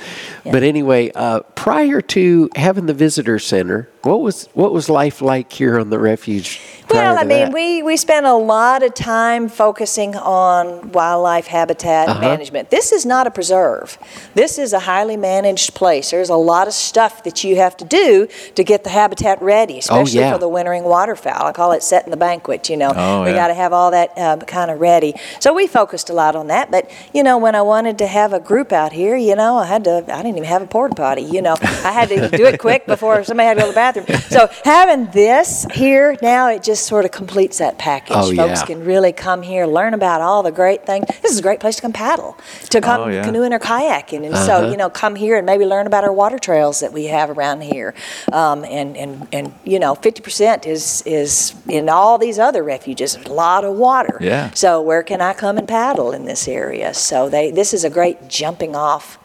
But 0.45 0.63
anyway, 0.63 1.13
uh, 1.15 1.41
prior 1.55 2.01
to 2.01 2.49
having 2.57 2.87
the 2.87 2.95
visitor 2.95 3.39
center, 3.39 3.89
what 4.03 4.21
was 4.23 4.49
what 4.55 4.73
was 4.73 4.89
life 4.89 5.21
like 5.23 5.53
here 5.53 5.79
on 5.79 5.91
the 5.91 5.99
refuge? 5.99 6.61
Well, 6.91 7.19
I 7.19 7.25
mean, 7.25 7.29
that? 7.29 7.53
we, 7.53 7.83
we 7.83 7.99
spent 7.99 8.25
a 8.25 8.33
lot 8.35 8.83
of 8.83 8.95
time 8.95 9.49
focusing 9.51 10.17
on 10.17 10.91
wildlife 10.93 11.47
habitat 11.49 11.68
Uh-huh. 11.75 12.21
management. 12.21 12.71
This 12.71 12.93
is 12.93 13.05
not 13.07 13.27
a 13.27 13.31
preserve. 13.31 13.99
This 14.35 14.59
is 14.59 14.73
a 14.73 14.81
highly 14.81 15.17
managed 15.17 15.75
place. 15.75 16.11
There's 16.11 16.29
a 16.31 16.37
lot 16.37 16.67
of 16.69 16.75
stuff 16.75 17.23
that 17.25 17.45
you 17.45 17.57
have 17.57 17.77
to 17.79 17.85
do 17.85 18.29
to 18.55 18.65
get 18.65 18.85
the 18.85 18.91
habitat 18.91 19.41
ready, 19.43 19.79
especially 19.79 20.21
Oh, 20.21 20.23
yeah. 20.23 20.33
for 20.33 20.39
the 20.39 20.49
wintering 20.49 20.85
waterfowl. 20.85 21.47
I 21.47 21.53
call 21.53 21.73
it 21.73 21.83
setting 21.83 22.11
the 22.11 22.17
banquet, 22.17 22.69
you 22.69 22.77
know. 22.77 22.93
Oh, 22.95 23.23
we 23.25 23.31
yeah. 23.31 23.37
got 23.37 23.49
to 23.49 23.55
have 23.55 23.73
all 23.73 23.91
that 23.91 24.13
uh, 24.17 24.37
kind 24.47 24.71
of 24.71 24.81
ready. 24.81 25.15
So 25.41 25.53
we 25.55 25.67
focused 25.67 26.11
a 26.11 26.13
lot 26.13 26.37
on 26.37 26.47
that. 26.49 26.71
But, 26.71 26.91
you 27.13 27.23
know, 27.23 27.39
when 27.39 27.55
I 27.55 27.63
wanted 27.63 27.99
to 27.99 28.07
have 28.07 28.33
a 28.33 28.41
group 28.41 28.73
out 28.73 28.93
here, 28.93 29.17
you 29.17 29.35
know, 29.37 29.57
I 29.57 29.67
had 29.67 29.85
to, 29.85 30.05
I 30.09 30.17
didn't 30.23 30.37
even 30.39 30.45
have 30.45 30.63
a 30.63 30.67
porta 30.67 30.95
potty, 30.95 31.23
you 31.23 31.43
know. 31.43 31.57
I 31.61 31.93
had 31.93 32.09
to 32.11 32.29
do 32.37 32.47
it 32.47 32.59
quick 32.59 32.87
before 32.87 33.23
somebody 33.25 33.47
had 33.47 33.55
to 33.55 33.61
go 33.61 33.67
to 33.67 33.73
the 33.73 33.75
bathroom. 33.75 34.07
So 34.31 34.49
having 34.65 35.07
this 35.13 35.67
here 35.75 36.17
now, 36.23 36.49
it 36.51 36.63
just 36.63 36.87
sort 36.87 37.05
of 37.05 37.11
completes 37.11 37.59
that 37.59 37.79
package. 37.79 38.17
Oh, 38.17 38.35
Folks 38.35 38.61
yeah. 38.61 38.67
can 38.67 38.85
really 38.85 39.13
come 39.13 39.43
here, 39.43 39.67
learn 39.67 39.95
about 39.95 40.21
all 40.21 40.43
the 40.43 40.53
great 40.53 40.87
things. 40.87 41.07
This 41.23 41.33
is 41.33 41.39
a 41.39 41.43
great 41.43 41.58
place 41.59 41.77
to 41.77 41.83
come 41.83 41.93
paddle, 41.93 42.37
to 42.71 42.81
come 42.81 43.01
Oh, 43.03 43.09
yeah. 43.09 43.25
canoeing 43.25 43.53
or 43.53 43.59
kayaking. 43.59 44.25
And 44.27 44.35
Uh-huh. 44.35 44.47
so, 44.63 44.71
you 44.71 44.77
know, 44.77 44.89
come 44.91 45.15
here 45.15 45.37
and 45.37 45.45
maybe 45.47 45.65
learn 45.65 45.87
about 45.87 46.05
our 46.05 46.13
water 46.13 46.39
trails 46.39 46.81
that 46.81 46.93
we 46.93 47.05
have 47.07 47.31
around 47.31 47.61
here. 47.63 47.95
Um, 48.33 48.65
and, 48.65 48.97
and, 48.97 49.27
and, 49.33 49.55
you 49.65 49.79
know, 49.79 49.95
50% 49.95 50.67
is, 50.67 51.03
is 51.07 51.55
in 51.69 51.89
all 51.89 52.19
these 52.19 52.39
other 52.39 52.63
refuges, 52.63 53.17
a 53.17 53.33
lot 53.33 53.65
of 53.65 53.77
water. 53.77 54.19
Yeah. 54.21 54.51
So 54.55 54.81
where 54.83 55.03
can 55.03 55.21
I 55.21 55.33
come 55.35 55.59
and 55.59 55.69
paddle 55.69 56.13
in 56.13 56.25
this 56.25 56.49
area? 56.49 56.95
So 56.95 57.29
they, 57.29 57.51
this 57.51 57.73
is 57.75 57.85
a 57.85 57.91
great 57.91 58.29
jumping 58.29 58.75
off 58.77 59.19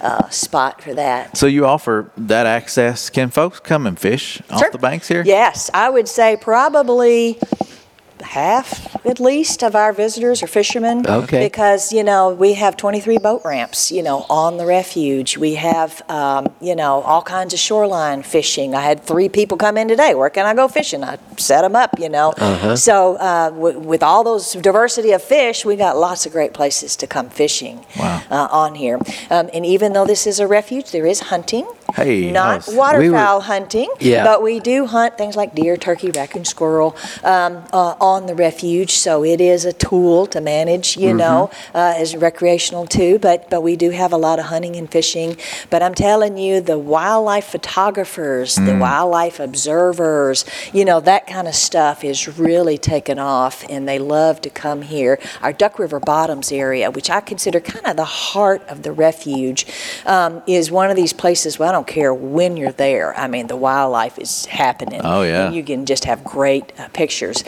uh, 0.00 0.28
spot 0.28 0.80
for 0.82 0.94
that. 0.94 1.36
So 1.36 1.46
you 1.46 1.66
offer 1.66 2.10
that 2.16 2.46
access. 2.46 3.10
Can 3.10 3.28
folks 3.30 3.58
come 3.60 3.86
and 3.86 3.98
fish 3.98 4.40
off 4.48 4.70
the 4.70 4.78
banks 4.78 5.08
here? 5.08 5.22
Yes, 5.26 5.68
I 5.74 5.90
would 5.90 6.06
say 6.08 6.36
probably 6.40 7.38
half 8.22 8.94
at 9.06 9.18
least 9.20 9.62
of 9.62 9.74
our 9.74 9.92
visitors 9.92 10.42
are 10.42 10.46
fishermen. 10.46 11.06
Okay. 11.06 11.44
Because, 11.44 11.92
you 11.92 12.04
know, 12.04 12.30
we 12.30 12.54
have 12.54 12.76
23 12.76 13.18
boat 13.18 13.42
ramps, 13.44 13.90
you 13.90 14.02
know, 14.02 14.26
on 14.28 14.56
the 14.56 14.66
refuge. 14.66 15.36
We 15.36 15.54
have, 15.54 16.02
um, 16.10 16.48
you 16.60 16.76
know, 16.76 17.00
all 17.02 17.22
kinds 17.22 17.54
of 17.54 17.60
shoreline 17.60 18.22
fishing. 18.22 18.74
I 18.74 18.82
had 18.82 19.02
three 19.04 19.28
people 19.28 19.56
come 19.56 19.76
in 19.76 19.88
today. 19.88 20.14
Where 20.14 20.30
can 20.30 20.46
I 20.46 20.54
go 20.54 20.68
fishing? 20.68 21.02
I 21.02 21.18
set 21.36 21.62
them 21.62 21.74
up, 21.76 21.98
you 21.98 22.08
know. 22.08 22.32
So 22.76 23.16
uh, 23.16 23.50
w- 23.50 23.78
with 23.78 24.02
all 24.02 24.22
those 24.24 24.52
diversity 24.52 25.12
of 25.12 25.22
fish, 25.22 25.64
we 25.64 25.76
got 25.76 25.96
lots 25.96 26.26
of 26.26 26.32
great 26.32 26.52
places 26.52 26.96
to 26.96 27.06
come 27.06 27.30
fishing 27.30 27.84
Wow. 27.98 28.22
uh, 28.30 28.48
on 28.50 28.74
here. 28.74 28.98
Um, 29.30 29.48
and 29.54 29.64
even 29.66 29.92
though 29.92 30.04
this 30.06 30.26
is 30.26 30.40
a 30.40 30.46
refuge, 30.46 30.90
there 30.92 31.06
is 31.06 31.20
hunting. 31.20 31.66
Hey, 31.96 32.30
Not 32.30 32.66
nice. 32.66 32.74
waterfowl 32.74 33.40
hunting, 33.42 33.90
Yeah. 33.98 34.24
but 34.24 34.42
we 34.42 34.60
do 34.60 34.86
hunt 34.86 35.18
things 35.18 35.36
like 35.36 35.54
deer, 35.54 35.76
turkey, 35.76 36.10
raccoon, 36.10 36.44
squirrel 36.44 36.96
um, 37.24 37.64
uh, 37.72 37.94
on 38.00 38.26
the 38.26 38.34
refuge. 38.34 38.92
So 38.92 39.24
it 39.24 39.40
is 39.40 39.64
a 39.64 39.72
tool 39.72 40.26
to 40.26 40.40
manage, 40.40 40.96
you 40.96 41.12
know, 41.14 41.50
uh, 41.74 41.94
as 41.96 42.16
recreational 42.16 42.86
too. 42.86 43.18
But 43.18 43.50
but 43.50 43.62
we 43.62 43.76
do 43.76 43.90
have 43.90 44.12
a 44.12 44.16
lot 44.16 44.38
of 44.38 44.46
hunting 44.46 44.76
and 44.76 44.90
fishing. 44.90 45.36
But 45.70 45.82
I'm 45.82 45.94
telling 45.94 46.36
you, 46.38 46.60
the 46.60 46.78
wildlife 46.78 47.46
photographers, 47.46 48.54
the 48.56 48.76
wildlife 48.76 49.40
observers, 49.40 50.44
you 50.72 50.84
know, 50.84 51.00
that 51.00 51.26
kind 51.26 51.48
of 51.48 51.54
stuff 51.54 52.04
is 52.04 52.38
really 52.38 52.78
taken 52.78 53.18
off, 53.18 53.64
and 53.68 53.88
they 53.88 53.98
love 53.98 54.40
to 54.42 54.50
come 54.50 54.82
here. 54.82 55.18
Our 55.42 55.52
Duck 55.52 55.78
River 55.78 56.00
Bottoms 56.00 56.52
area, 56.52 56.90
which 56.90 57.10
I 57.10 57.20
consider 57.20 57.60
kind 57.60 57.86
of 57.86 57.96
the 57.96 58.04
heart 58.04 58.62
of 58.68 58.82
the 58.82 58.92
refuge, 58.92 59.66
um, 60.06 60.42
is 60.46 60.70
one 60.70 60.90
of 60.90 60.96
these 60.96 61.12
places. 61.12 61.58
Well, 61.58 61.68
I 61.68 61.72
don't 61.80 61.86
care 61.86 62.12
when 62.12 62.56
you're 62.58 62.72
there. 62.72 63.18
I 63.18 63.26
mean, 63.26 63.46
the 63.46 63.56
wildlife 63.56 64.18
is 64.18 64.44
happening. 64.46 65.00
Oh, 65.02 65.22
yeah. 65.22 65.46
And 65.46 65.54
you 65.54 65.64
can 65.64 65.86
just 65.86 66.04
have 66.04 66.22
great 66.22 66.78
uh, 66.78 66.88
pictures. 66.88 67.42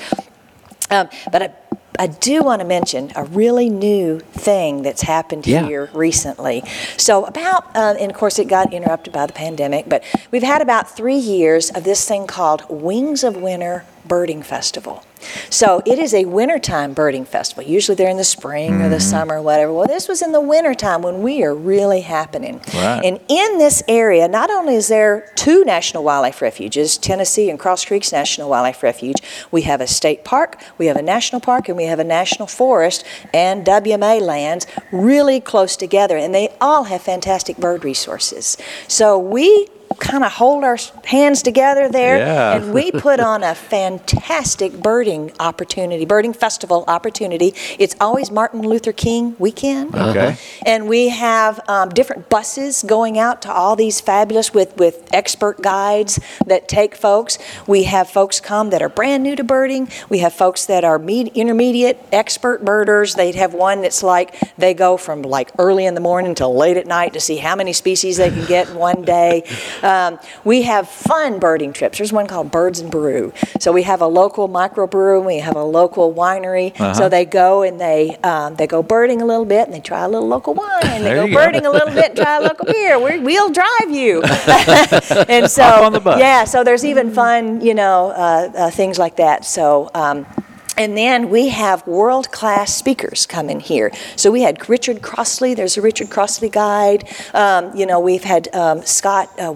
Um, 0.91 1.09
but 1.31 1.43
I, 1.43 1.55
I 1.99 2.07
do 2.07 2.43
want 2.43 2.61
to 2.63 2.67
mention 2.67 3.13
a 3.15 3.25
really 3.25 3.69
new 3.69 4.21
thing 4.21 4.83
that's 4.83 5.03
happened 5.03 5.47
Yeah. 5.47 5.67
here 5.67 5.91
recently. 5.93 6.63
So, 6.97 7.25
about, 7.27 7.77
uh, 7.77 7.95
and 8.01 8.11
of 8.11 8.17
course, 8.17 8.39
it 8.39 8.49
got 8.49 8.73
interrupted 8.73 9.13
by 9.13 9.27
the 9.27 9.35
pandemic, 9.35 9.89
but 9.89 10.03
we've 10.31 10.43
had 10.43 10.63
about 10.63 10.97
three 10.97 11.17
years 11.17 11.71
of 11.71 11.85
this 11.85 12.09
thing 12.09 12.27
called 12.27 12.65
Wings 12.71 13.23
of 13.25 13.37
Winter 13.37 13.85
Birding 14.07 14.43
Festival. 14.43 15.05
So, 15.51 15.83
it 15.87 15.99
is 15.99 16.15
a 16.15 16.25
wintertime 16.25 16.95
birding 16.95 17.25
festival. 17.25 17.65
Usually 17.65 17.95
they're 17.95 18.09
in 18.09 18.17
the 18.17 18.25
spring 18.25 18.81
or 18.81 18.89
the 18.89 18.97
mm-hmm. 18.97 19.11
summer 19.11 19.37
or 19.37 19.43
whatever. 19.43 19.73
Well, 19.73 19.87
this 19.87 20.09
was 20.09 20.23
in 20.23 20.33
the 20.33 20.41
wintertime 20.41 21.03
when 21.03 21.23
we 21.23 21.43
are 21.43 21.55
really 21.55 22.01
happening. 22.01 22.61
Right. 22.75 23.03
And 23.05 23.21
in 23.29 23.59
this 23.59 23.83
area, 23.89 24.29
not 24.29 24.51
only 24.51 24.75
is 24.75 24.89
there 24.89 25.31
two 25.35 25.65
national 25.65 26.05
wildlife 26.05 26.43
refuges, 26.43 26.99
Tennessee 26.99 27.51
and 27.51 27.59
Cross 27.59 27.87
Creeks 27.87 28.13
National 28.13 28.49
Wildlife 28.49 28.83
Refuge, 28.83 29.17
we 29.51 29.63
have 29.63 29.81
a 29.81 29.87
state 29.87 30.25
park, 30.25 30.61
we 30.79 30.87
have 30.87 30.97
a 30.97 31.03
national 31.03 31.41
park, 31.41 31.69
and 31.69 31.77
we 31.77 31.85
have 31.85 31.99
a 31.99 32.05
national 32.05 32.47
forest 32.47 33.05
and 33.33 33.65
WMA 33.65 34.21
lands 34.21 34.67
really 34.91 35.41
close 35.41 35.77
together, 35.77 36.17
and 36.17 36.35
they 36.35 36.55
all 36.61 36.85
have 36.85 37.03
fantastic 37.03 37.57
bird 37.57 37.85
resources. 37.85 38.57
So 38.89 39.19
we 39.19 39.69
kind 39.99 40.25
of 40.25 40.33
hold 40.33 40.65
our 40.65 40.79
hands 41.05 41.43
together 41.43 41.89
there 41.89 42.19
Yeah. 42.19 42.55
and 42.57 42.73
we 42.75 42.91
put 42.93 43.21
on 43.21 43.43
a 43.43 43.55
fantastic 43.55 44.73
birding 44.83 45.33
opportunity, 45.41 46.05
birding 46.05 46.33
festival 46.33 46.85
opportunity. 46.89 47.55
It's 47.79 47.95
always 48.01 48.31
Martin 48.31 48.61
Luther 48.63 48.93
King 48.93 49.37
weekend. 49.39 49.95
Okay. 49.95 50.37
And 50.67 50.89
we 50.89 51.09
have 51.11 51.61
um, 51.69 51.89
different 51.91 52.29
buses 52.29 52.83
going 52.83 53.19
out 53.19 53.43
to 53.43 53.53
all 53.53 53.77
these 53.77 54.01
fabulous 54.01 54.53
with, 54.55 54.77
with 54.77 55.09
expert 55.13 55.61
guides 55.63 56.19
that 56.47 56.69
take 56.69 56.95
folks. 56.95 57.39
We 57.67 57.85
have 57.85 58.09
folks 58.11 58.41
come 58.41 58.71
that 58.71 58.83
are 58.83 58.89
brand 58.89 59.23
new 59.23 59.37
to 59.37 59.45
birding. 59.45 59.89
We 60.09 60.19
have 60.19 60.33
folks 60.33 60.67
that 60.67 60.85
are 60.85 60.99
med- 60.99 61.29
intermediate 61.35 61.99
expert 62.13 62.65
birders. 62.65 63.15
They 63.15 63.33
have 63.33 63.55
one 63.55 63.83
that's 63.83 64.03
like 64.03 64.35
they 64.57 64.75
go 64.75 64.97
from 64.97 65.23
like 65.23 65.51
early 65.59 65.87
in 65.87 65.95
the 65.95 66.01
morning 66.01 66.35
till 66.35 66.55
late 66.55 66.77
at 66.77 66.87
night 66.87 67.13
to 67.15 67.21
see 67.21 67.37
how 67.37 67.57
many 67.57 67.73
species 67.73 68.17
they 68.17 68.31
can 68.31 68.47
get 68.47 68.69
in 68.69 68.75
one 68.77 69.03
day. 69.03 69.45
Um, 69.83 70.19
we 70.45 70.63
have 70.63 70.89
fun 70.89 71.39
birding 71.39 71.73
trips. 71.73 71.99
There's 71.99 72.13
one 72.13 72.27
called 72.27 72.51
Birds 72.51 72.81
and 72.81 72.91
Brew. 72.91 73.33
So 73.61 73.73
we 73.73 73.83
have 73.83 74.01
a 74.01 74.07
local 74.07 74.49
microbrew 74.49 75.19
and 75.19 75.27
we 75.27 75.39
have 75.39 75.57
a 75.57 75.65
local 75.65 76.13
winery. 76.15 76.73
Uh-huh. 76.73 76.95
So 76.95 77.09
they 77.09 77.25
go 77.25 77.63
and 77.63 77.81
they 77.81 78.17
um, 78.23 78.57
they 78.57 78.67
go 78.67 78.83
birding 78.83 79.23
a 79.23 79.25
little 79.27 79.45
bit 79.45 79.67
and 79.67 79.75
they 79.75 79.81
try 79.81 80.05
a 80.05 80.09
little 80.09 80.29
local 80.29 80.55
wine. 80.55 80.71
And 80.85 81.05
They 81.05 81.15
go 81.15 81.33
birding 81.33 81.67
a 81.67 81.71
little 81.71 81.93
bit 81.93 82.11
and 82.11 82.17
try 82.17 82.37
a 82.37 82.41
local 82.41 82.67
beer. 82.73 82.99
We're, 82.99 83.21
we'll 83.21 83.51
drive 83.51 83.91
you. 83.91 84.23
and 85.29 85.51
so 85.51 85.65
on 85.85 85.93
the 85.93 86.01
bus. 86.01 86.19
yeah, 86.19 86.45
so 86.45 86.65
there's 86.65 86.85
even 86.85 87.13
fun, 87.13 87.61
you 87.61 87.75
know, 87.75 88.11
uh, 88.11 88.51
uh, 88.57 88.71
things 88.71 88.99
like 88.99 89.17
that. 89.17 89.45
So. 89.45 89.91
Um, 89.95 90.27
and 90.77 90.97
then 90.97 91.31
we 91.31 91.49
have 91.49 91.87
world 91.87 92.31
class 92.33 92.75
speakers 92.75 93.27
come 93.27 93.51
in 93.51 93.61
here. 93.61 93.93
So 94.17 94.31
we 94.31 94.43
had 94.43 94.69
Richard 94.69 95.03
Crossley, 95.03 95.55
there's 95.55 95.77
a 95.77 95.83
Richard 95.83 96.11
Crossley 96.11 96.49
guide. 96.49 97.09
Um, 97.35 97.75
you 97.77 97.87
know, 97.87 98.01
we've 98.01 98.25
had 98.25 98.53
um, 98.55 98.83
Scott 98.83 99.29
uh, 99.39 99.53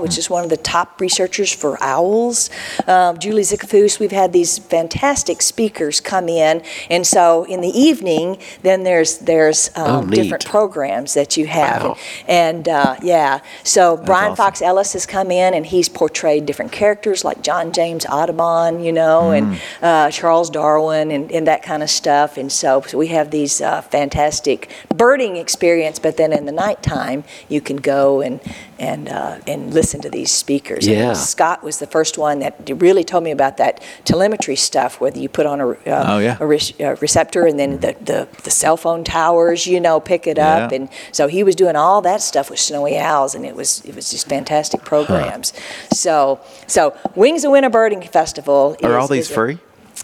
which 0.00 0.18
is 0.18 0.30
one 0.30 0.44
of 0.44 0.50
the 0.50 0.56
top 0.56 1.00
researchers 1.00 1.52
for 1.52 1.76
owls. 1.82 2.50
Um, 2.86 3.18
Julie 3.18 3.42
Zickefoose, 3.42 3.98
we've 4.00 4.10
had 4.12 4.32
these 4.32 4.58
fantastic 4.58 5.42
speakers 5.42 6.00
come 6.00 6.28
in. 6.28 6.62
And 6.88 7.06
so 7.06 7.44
in 7.44 7.60
the 7.60 7.68
evening, 7.68 8.38
then 8.62 8.82
there's, 8.84 9.18
there's 9.18 9.70
um, 9.76 9.90
Oh, 9.90 10.06
different 10.06 10.46
programs 10.46 11.14
that 11.14 11.36
you 11.36 11.46
have. 11.46 11.82
Wow. 11.82 11.96
And 12.26 12.68
uh, 12.68 12.96
yeah, 13.02 13.40
so 13.64 13.96
Brian 13.96 14.32
awesome. 14.32 14.36
Fox 14.36 14.62
Ellis 14.62 14.92
has 14.94 15.06
come 15.06 15.30
in 15.30 15.54
and 15.54 15.66
he's 15.66 15.88
portrayed 15.88 16.46
different 16.46 16.72
characters 16.72 17.24
like 17.24 17.42
John 17.42 17.72
James 17.72 18.06
Audubon, 18.06 18.80
you 18.82 18.92
know, 18.92 19.32
and 19.32 19.40
Mm. 19.50 19.58
uh, 19.82 20.10
Charles 20.10 20.29
Darwin 20.30 21.10
and, 21.10 21.30
and 21.32 21.46
that 21.46 21.62
kind 21.62 21.82
of 21.82 21.90
stuff. 21.90 22.36
And 22.38 22.50
so, 22.52 22.80
so 22.82 22.96
we 22.98 23.08
have 23.08 23.30
these 23.30 23.60
uh, 23.60 23.82
fantastic 23.82 24.70
birding 24.94 25.36
experience, 25.36 25.98
but 25.98 26.16
then 26.16 26.32
in 26.32 26.46
the 26.46 26.52
nighttime 26.52 27.24
you 27.48 27.60
can 27.60 27.76
go 27.76 28.20
and 28.20 28.40
and 28.78 29.08
uh, 29.10 29.38
and 29.46 29.74
listen 29.74 30.00
to 30.00 30.08
these 30.10 30.30
speakers. 30.30 30.86
And 30.86 30.96
Yeah. 30.96 31.12
Scott 31.12 31.62
was 31.62 31.78
the 31.80 31.86
first 31.86 32.16
one 32.16 32.38
that 32.38 32.54
really 32.80 33.04
told 33.04 33.24
me 33.24 33.30
about 33.30 33.56
that 33.58 33.82
telemetry 34.04 34.56
stuff, 34.56 35.00
whether 35.00 35.18
you 35.18 35.28
put 35.28 35.44
on 35.46 35.60
a, 35.60 35.68
uh, 35.70 36.04
Oh, 36.14 36.18
yeah. 36.18 36.36
a 36.40 36.46
re- 36.46 36.74
uh, 36.80 36.96
receptor 37.00 37.44
and 37.46 37.58
then 37.58 37.80
the, 37.80 37.94
the, 38.00 38.28
the 38.44 38.50
cell 38.50 38.76
phone 38.78 39.04
towers, 39.04 39.66
you 39.66 39.80
know, 39.80 40.00
pick 40.00 40.26
it 40.26 40.38
up. 40.38 40.70
Yeah. 40.70 40.76
And 40.78 40.88
so 41.12 41.26
he 41.28 41.42
was 41.42 41.54
doing 41.56 41.76
all 41.76 42.00
that 42.02 42.22
stuff 42.22 42.48
with 42.50 42.58
Snowy 42.58 42.96
Owls, 42.98 43.34
and 43.34 43.44
it 43.44 43.54
was 43.54 43.84
it 43.84 43.94
was 43.94 44.10
just 44.10 44.28
fantastic 44.28 44.82
programs. 44.84 45.52
So 45.92 46.40
so 46.66 46.96
Wings 47.14 47.44
of 47.44 47.52
Winter 47.52 47.68
Birding 47.70 48.00
Festival. 48.02 48.76
Are 48.82 48.90
is- 48.90 48.96
all 48.96 49.08
these 49.08 49.26
is 49.26 49.30
a- 49.30 49.34
free? 49.34 49.58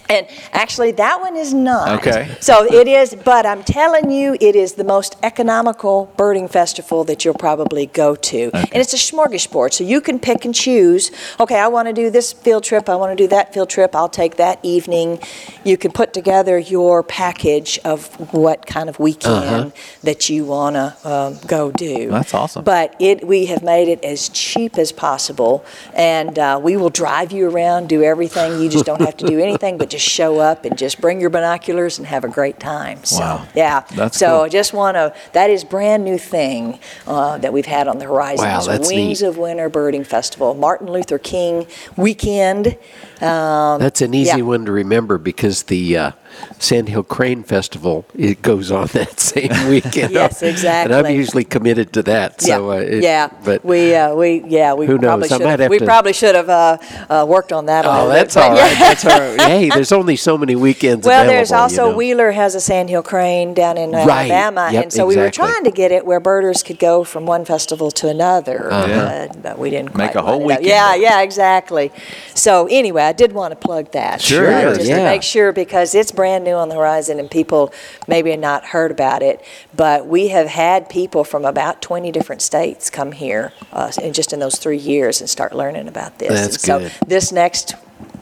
And 0.08 0.26
actually, 0.52 0.92
that 0.92 1.20
one 1.20 1.36
is 1.36 1.52
not. 1.52 1.98
Okay. 1.98 2.36
So 2.40 2.64
it 2.64 2.86
is, 2.86 3.14
but 3.14 3.44
I'm 3.46 3.62
telling 3.62 4.10
you, 4.10 4.36
it 4.40 4.54
is 4.54 4.74
the 4.74 4.84
most 4.84 5.16
economical 5.22 6.12
birding 6.16 6.48
festival 6.48 7.04
that 7.04 7.24
you'll 7.24 7.34
probably 7.34 7.86
go 7.86 8.14
to. 8.14 8.50
And 8.54 8.76
it's 8.76 8.94
a 8.94 8.96
smorgasbord, 8.96 9.72
so 9.72 9.84
you 9.84 10.00
can 10.00 10.18
pick 10.18 10.44
and 10.44 10.54
choose. 10.54 11.10
Okay, 11.40 11.58
I 11.58 11.68
want 11.68 11.88
to 11.88 11.92
do 11.92 12.10
this 12.10 12.32
field 12.32 12.64
trip. 12.64 12.88
I 12.88 12.96
want 12.96 13.16
to 13.16 13.22
do 13.24 13.28
that 13.28 13.52
field 13.52 13.70
trip. 13.70 13.94
I'll 13.94 14.08
take 14.08 14.36
that 14.36 14.60
evening. 14.62 15.18
You 15.64 15.76
can 15.76 15.90
put 15.90 16.12
together 16.12 16.58
your 16.58 17.02
package 17.02 17.78
of 17.84 18.06
what 18.32 18.66
kind 18.66 18.88
of 18.88 18.98
weekend 18.98 19.72
that 20.02 20.28
you 20.28 20.44
want 20.44 20.76
to 20.76 20.96
um, 21.04 21.38
go 21.46 21.72
do. 21.72 22.10
That's 22.10 22.34
awesome. 22.34 22.64
But 22.64 22.94
it, 23.00 23.26
we 23.26 23.46
have 23.46 23.62
made 23.62 23.88
it 23.88 24.04
as 24.04 24.28
cheap 24.28 24.78
as 24.78 24.92
possible, 24.92 25.64
and 25.94 26.38
uh, 26.38 26.60
we 26.62 26.76
will 26.76 26.90
drive 26.90 27.32
you 27.32 27.50
around, 27.50 27.88
do 27.88 28.02
everything. 28.02 28.60
You 28.60 28.68
just 28.68 28.84
don't 28.84 29.00
have 29.00 29.16
to 29.16 29.26
do 29.26 29.40
anything 29.40 29.78
but 29.78 29.90
just 29.96 30.08
show 30.08 30.38
up 30.38 30.64
and 30.64 30.76
just 30.76 31.00
bring 31.00 31.20
your 31.20 31.30
binoculars 31.30 31.98
and 31.98 32.06
have 32.06 32.24
a 32.24 32.28
great 32.28 32.60
time. 32.60 33.02
So, 33.04 33.18
Wow. 33.20 33.46
yeah. 33.54 33.80
That's 33.94 34.18
so 34.18 34.26
cool. 34.28 34.40
I 34.42 34.48
just 34.48 34.72
want 34.72 34.96
to. 34.96 35.14
That 35.32 35.50
is 35.50 35.64
brand 35.64 36.04
new 36.04 36.18
thing 36.18 36.78
uh, 37.06 37.38
that 37.38 37.52
we've 37.52 37.66
had 37.66 37.88
on 37.88 37.98
the 37.98 38.04
horizon. 38.04 38.44
Wow, 38.46 38.60
that's 38.62 38.88
Wings 38.88 39.22
neat. 39.22 39.28
of 39.28 39.38
Winter 39.38 39.68
Birding 39.68 40.04
Festival, 40.04 40.54
Martin 40.54 40.88
Luther 40.90 41.18
King 41.18 41.66
weekend. 41.96 42.76
Um, 43.22 43.80
That's 43.80 44.02
an 44.02 44.12
easy 44.14 44.38
yeah. 44.38 44.44
one 44.44 44.64
to 44.66 44.72
remember 44.72 45.16
because 45.18 45.64
the 45.64 45.96
uh, 45.96 46.10
Sand 46.58 46.88
Hill 46.90 47.02
Crane 47.02 47.42
Festival 47.44 48.04
it 48.14 48.42
goes 48.42 48.70
on 48.70 48.86
that 48.92 49.18
same 49.20 49.68
weekend. 49.70 50.12
Yes, 50.12 50.42
exactly. 50.42 50.94
And 50.94 51.06
I'm 51.06 51.14
usually 51.14 51.44
committed 51.44 51.94
to 51.94 52.02
that. 52.02 52.42
So 52.42 52.72
yeah, 52.72 52.76
uh, 52.78 52.80
it- 52.80 53.02
yeah. 53.02 53.30
but 53.44 53.64
we 53.64 53.94
uh, 53.94 54.14
we 54.14 54.42
yeah 54.46 54.74
we 54.74 54.86
Who 54.86 54.98
knows? 54.98 55.02
probably 55.04 55.24
I 55.30 55.36
should 55.38 55.44
might 55.44 55.60
have 55.60 55.70
we 55.70 55.78
to- 55.78 55.84
probably 55.86 56.12
should 56.12 56.34
have 56.34 56.50
uh, 56.50 56.76
uh, 57.08 57.24
worked 57.26 57.52
on 57.52 57.66
that. 57.66 57.86
oh, 57.86 58.08
that's 58.08 58.34
bit, 58.34 58.40
but 58.50 58.56
yeah. 58.56 58.78
That's 58.78 59.04
all 59.06 59.18
right. 59.20 59.40
Hey, 59.40 59.68
there's 59.74 59.92
only 59.92 60.16
so 60.16 60.36
many 60.36 60.54
weekends. 60.54 61.06
Well, 61.06 61.22
available, 61.22 61.36
there's 61.36 61.52
also 61.52 61.84
you 61.86 61.90
know. 61.92 61.96
Wheeler 61.96 62.30
has 62.32 62.54
a 62.54 62.60
sandhill 62.60 63.02
crane 63.02 63.54
down 63.54 63.78
in 63.78 63.92
Right. 63.92 64.30
Alabama, 64.30 64.68
Yep, 64.72 64.82
and 64.82 64.92
so 64.92 65.06
we 65.06 65.16
were 65.16 65.30
trying 65.30 65.64
to 65.64 65.70
get 65.70 65.90
it 65.90 66.04
where 66.04 66.20
birders 66.20 66.62
could 66.62 66.78
go 66.78 67.02
from 67.04 67.24
one 67.24 67.44
festival 67.46 67.90
to 67.92 68.08
another, 68.08 68.70
Uh-huh. 68.70 68.86
Yeah. 68.88 69.26
but, 69.28 69.42
but 69.42 69.58
we 69.58 69.70
didn't 69.70 69.94
Make 69.96 70.12
quite 70.12 70.16
a 70.16 70.22
whole 70.22 70.40
line 70.40 70.50
it 70.50 70.52
up. 70.52 70.58
weekend 70.60 70.66
Yeah, 70.66 70.94
yeah, 70.96 71.20
exactly. 71.22 71.92
So 72.34 72.66
anyway, 72.70 73.05
I 73.06 73.12
did 73.12 73.32
want 73.32 73.52
to 73.52 73.56
plug 73.56 73.92
that. 73.92 74.20
Sure, 74.20 74.50
just 74.74 74.88
yeah. 74.88 74.98
to 74.98 75.04
make 75.04 75.22
sure 75.22 75.52
because 75.52 75.94
it's 75.94 76.12
brand 76.12 76.44
new 76.44 76.54
on 76.54 76.68
the 76.68 76.74
horizon 76.74 77.18
and 77.18 77.30
people 77.30 77.72
maybe 78.08 78.30
have 78.30 78.40
not 78.40 78.66
heard 78.66 78.90
about 78.90 79.22
it, 79.22 79.44
but 79.74 80.06
we 80.06 80.28
have 80.28 80.48
had 80.48 80.88
people 80.88 81.24
from 81.24 81.44
about 81.44 81.82
20 81.82 82.10
different 82.12 82.42
states 82.42 82.90
come 82.90 83.12
here 83.12 83.52
uh, 83.72 83.92
in 84.02 84.12
just 84.12 84.32
in 84.32 84.40
those 84.40 84.56
three 84.56 84.78
years 84.78 85.20
and 85.20 85.30
start 85.30 85.54
learning 85.54 85.88
about 85.88 86.18
this. 86.18 86.28
That's 86.28 86.68
and 86.68 86.82
good. 86.82 86.92
So 86.92 87.06
this 87.06 87.32
next 87.32 87.74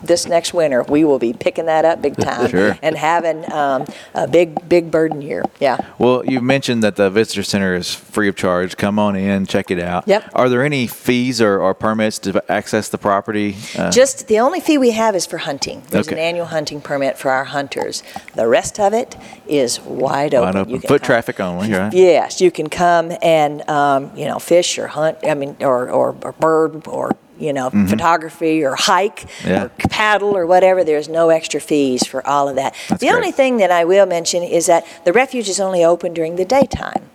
this 0.06 0.26
next 0.26 0.52
winter, 0.54 0.82
we 0.82 1.04
will 1.04 1.18
be 1.18 1.32
picking 1.32 1.66
that 1.66 1.84
up 1.84 2.02
big 2.02 2.16
time 2.18 2.48
Sure. 2.50 2.78
and 2.82 2.96
having 2.96 3.50
um, 3.52 3.84
a 4.14 4.26
big, 4.28 4.68
big 4.68 4.90
burden 4.90 5.22
year. 5.22 5.44
Yeah. 5.60 5.78
Well, 5.98 6.24
you 6.24 6.40
mentioned 6.40 6.82
that 6.82 6.96
the 6.96 7.10
visitor 7.10 7.42
center 7.42 7.74
is 7.74 7.94
free 7.94 8.28
of 8.28 8.36
charge. 8.36 8.76
Come 8.76 8.98
on 8.98 9.16
in, 9.16 9.46
check 9.46 9.70
it 9.70 9.78
out. 9.80 10.06
Yep. 10.06 10.30
Are 10.34 10.48
there 10.48 10.62
any 10.64 10.86
fees 10.86 11.40
or, 11.40 11.58
or 11.60 11.74
permits 11.74 12.18
to 12.20 12.42
access 12.50 12.88
the 12.88 12.98
property? 12.98 13.56
Uh, 13.78 13.90
Just 13.90 14.28
the 14.28 14.38
only 14.40 14.60
fee 14.60 14.78
we 14.78 14.90
have 14.92 15.14
is 15.14 15.26
for 15.26 15.38
hunting. 15.38 15.82
There's 15.90 16.08
an 16.08 16.18
annual 16.18 16.46
hunting 16.46 16.80
permit 16.80 17.18
for 17.18 17.30
our 17.30 17.44
hunters. 17.44 18.02
The 18.34 18.46
rest 18.46 18.78
of 18.80 18.92
it 18.92 19.16
is 19.46 19.80
wide 19.80 20.34
open. 20.34 20.46
wide 20.46 20.56
open. 20.56 20.80
Foot 20.80 21.00
come- 21.02 21.06
traffic 21.06 21.40
only, 21.40 21.72
right? 21.72 21.92
Yes, 21.92 22.40
you 22.40 22.50
can 22.50 22.68
come 22.68 23.12
and 23.22 23.68
um, 23.68 24.10
you 24.16 24.26
know 24.26 24.38
fish 24.38 24.78
or 24.78 24.86
hunt. 24.88 25.18
I 25.22 25.34
mean, 25.34 25.56
or 25.60 25.90
or, 25.90 26.16
or 26.22 26.32
bird 26.32 26.86
or 26.88 27.16
you 27.38 27.52
know 27.52 27.70
photography 27.70 28.64
or 28.64 28.74
hike 28.76 29.20
Mm-hmm. 29.24 29.48
Yeah. 29.48 29.64
or 29.64 29.68
paddle 29.90 30.36
or 30.36 30.46
whatever. 30.46 30.84
There's 30.84 31.08
no 31.08 31.30
extra 31.30 31.60
fees 31.60 32.06
for 32.06 32.26
all 32.26 32.48
of 32.48 32.56
that. 32.56 32.74
That's 32.88 33.00
the 33.00 33.08
great. 33.08 33.16
only 33.16 33.32
thing 33.32 33.56
that 33.58 33.70
I 33.70 33.84
will 33.84 34.06
mention 34.06 34.42
is 34.42 34.66
that 34.66 34.84
the 35.04 35.12
refuge 35.12 35.48
is 35.48 35.60
only 35.60 35.84
open 35.84 36.12
during 36.14 36.36
the 36.36 36.44
daytime. 36.44 37.10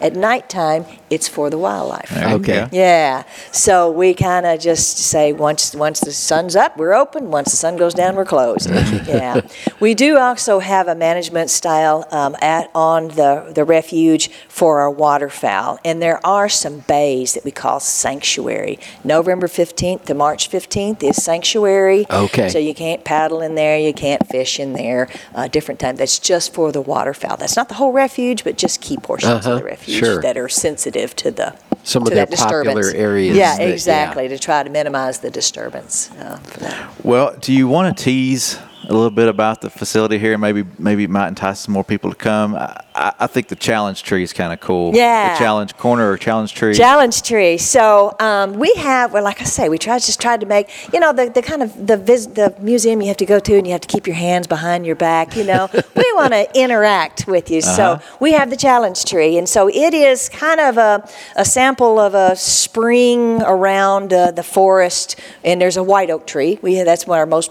At 0.00 0.14
nighttime, 0.14 0.84
it's 1.08 1.26
for 1.26 1.48
the 1.48 1.56
wildlife. 1.56 2.14
Okay. 2.14 2.68
Yeah. 2.70 3.22
So 3.50 3.90
we 3.90 4.12
kind 4.12 4.44
of 4.44 4.60
just 4.60 4.98
say 4.98 5.32
once 5.32 5.74
once 5.74 6.00
the 6.00 6.12
sun's 6.12 6.54
up, 6.54 6.76
we're 6.76 6.92
open. 6.92 7.30
Once 7.30 7.50
the 7.50 7.56
sun 7.56 7.76
goes 7.78 7.94
down, 7.94 8.14
we're 8.14 8.26
closed. 8.26 8.68
yeah. 8.70 9.40
We 9.80 9.94
do 9.94 10.18
also 10.18 10.58
have 10.58 10.86
a 10.88 10.94
management 10.94 11.48
style 11.48 12.06
um, 12.10 12.36
at 12.42 12.70
on 12.74 13.08
the 13.08 13.50
the 13.54 13.64
refuge 13.64 14.28
for 14.48 14.80
our 14.80 14.90
waterfowl, 14.90 15.78
and 15.84 16.02
there 16.02 16.20
are 16.26 16.48
some 16.50 16.80
bays 16.80 17.32
that 17.34 17.44
we 17.44 17.50
call 17.50 17.80
sanctuary. 17.80 18.78
November 19.02 19.48
fifteenth 19.48 20.04
to 20.06 20.14
March 20.14 20.48
fifteenth 20.48 21.02
is 21.02 21.22
sanctuary. 21.22 22.04
Okay. 22.10 22.48
So 22.50 22.58
you 22.58 22.74
can't 22.74 23.02
paddle 23.04 23.40
in 23.40 23.54
there, 23.54 23.78
you 23.78 23.94
can't 23.94 24.26
fish 24.26 24.60
in 24.60 24.74
there. 24.74 25.08
Uh, 25.34 25.48
different 25.48 25.80
time. 25.80 25.96
That's 25.96 26.18
just 26.18 26.52
for 26.52 26.70
the 26.70 26.80
waterfowl. 26.82 27.36
That's 27.38 27.56
not 27.56 27.68
the 27.68 27.74
whole 27.76 27.92
refuge, 27.92 28.44
but 28.44 28.58
just 28.58 28.80
key 28.82 28.96
portions 28.98 29.32
Uh-huh, 29.32 29.52
of 29.52 29.58
the 29.60 29.64
refuge 29.64 29.85
sure. 29.92 30.20
that 30.22 30.36
are 30.36 30.48
sensitive 30.48 31.14
to 31.16 31.30
the 31.30 31.54
Some 31.82 32.02
to 32.04 32.10
of 32.10 32.14
their 32.14 32.26
that 32.26 32.30
disturbance. 32.30 32.74
popular 32.88 32.94
areas 32.96 33.36
Yeah, 33.36 33.56
that- 33.56 33.62
yeah. 33.62 33.68
exactly. 33.68 34.28
To 34.28 34.38
try 34.38 34.62
to 34.62 34.70
minimize 34.70 35.18
the 35.20 35.30
disturbance. 35.30 36.10
Uh, 36.20 36.36
for 36.38 36.60
that. 36.60 37.04
Well, 37.04 37.36
do 37.40 37.52
you 37.52 37.68
want 37.68 37.96
to 37.96 38.04
tease 38.04 38.58
a 38.88 38.92
little 38.92 39.10
bit 39.10 39.28
about 39.28 39.60
the 39.60 39.70
facility 39.70 40.18
here? 40.18 40.38
Maybe 40.38 40.64
maybe 40.78 41.04
it 41.04 41.10
might 41.10 41.28
entice 41.28 41.60
some 41.60 41.74
more 41.74 41.84
people 41.84 42.10
to 42.10 42.16
come. 42.16 42.54
I, 42.54 42.82
I 42.96 43.26
think 43.26 43.48
the 43.48 43.56
challenge 43.56 44.02
tree 44.02 44.22
is 44.22 44.32
kind 44.32 44.52
of 44.52 44.60
cool. 44.60 44.94
Yeah. 44.94 45.34
The 45.34 45.38
challenge 45.38 45.76
corner 45.76 46.10
or 46.10 46.16
challenge 46.16 46.54
tree. 46.54 46.74
Challenge 46.74 47.22
tree. 47.22 47.58
So 47.58 48.16
um, 48.20 48.54
we 48.54 48.72
have, 48.74 49.12
well, 49.12 49.22
like 49.24 49.40
I 49.40 49.44
say, 49.44 49.68
we 49.68 49.78
tried 49.78 50.02
just 50.02 50.20
tried 50.20 50.40
to 50.40 50.46
make, 50.46 50.70
you 50.92 51.00
know, 51.00 51.12
the, 51.12 51.28
the 51.28 51.42
kind 51.42 51.62
of 51.62 51.86
the 51.86 51.96
vis- 51.96 52.26
the 52.26 52.54
museum 52.60 53.00
you 53.00 53.08
have 53.08 53.16
to 53.18 53.26
go 53.26 53.38
to 53.38 53.56
and 53.56 53.66
you 53.66 53.72
have 53.72 53.82
to 53.82 53.88
keep 53.88 54.06
your 54.06 54.16
hands 54.16 54.46
behind 54.46 54.86
your 54.86 54.96
back. 54.96 55.36
You 55.36 55.44
know, 55.44 55.68
we 55.72 56.12
want 56.14 56.32
to 56.32 56.48
interact 56.58 57.26
with 57.26 57.50
you. 57.50 57.60
So 57.60 58.00
we 58.20 58.32
have 58.32 58.50
the 58.50 58.56
challenge 58.56 59.04
tree, 59.04 59.36
and 59.38 59.48
so 59.48 59.68
it 59.68 59.92
is 59.94 60.28
kind 60.28 60.60
of 60.60 60.78
a, 60.78 61.08
a 61.36 61.44
sample 61.44 61.98
of 61.98 62.14
a 62.14 62.36
spring 62.36 63.42
around 63.42 64.12
uh, 64.12 64.30
the 64.30 64.42
forest. 64.42 65.18
And 65.44 65.60
there's 65.60 65.76
a 65.76 65.82
white 65.82 66.10
oak 66.10 66.26
tree. 66.26 66.58
We 66.62 66.82
that's 66.82 67.06
one 67.06 67.18
of 67.18 67.20
our 67.20 67.26
most 67.26 67.50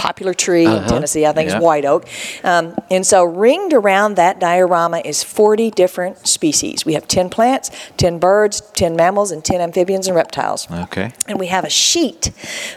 popular 0.00 0.32
tree 0.32 0.64
in 0.64 0.82
Tennessee. 0.86 1.26
I 1.26 1.32
think 1.32 1.50
Yeah. 1.50 1.56
it's 1.56 1.62
white 1.64 1.84
oak. 1.84 2.06
Um, 2.42 2.74
and 2.90 3.06
so 3.06 3.22
ringed 3.22 3.74
around 3.74 4.14
that 4.16 4.38
diorama 4.40 5.02
is 5.04 5.22
40 5.22 5.70
different 5.70 6.26
species. 6.26 6.86
We 6.86 6.94
have 6.94 7.06
10 7.06 7.28
plants, 7.28 7.70
10 7.98 8.18
birds, 8.18 8.62
10 8.74 8.96
mammals, 8.96 9.30
and 9.30 9.44
10 9.44 9.60
amphibians 9.60 10.06
and 10.06 10.16
reptiles. 10.16 10.66
Okay. 10.84 11.12
And 11.28 11.38
we 11.38 11.48
have 11.48 11.64
a 11.64 11.68
sheet 11.70 12.30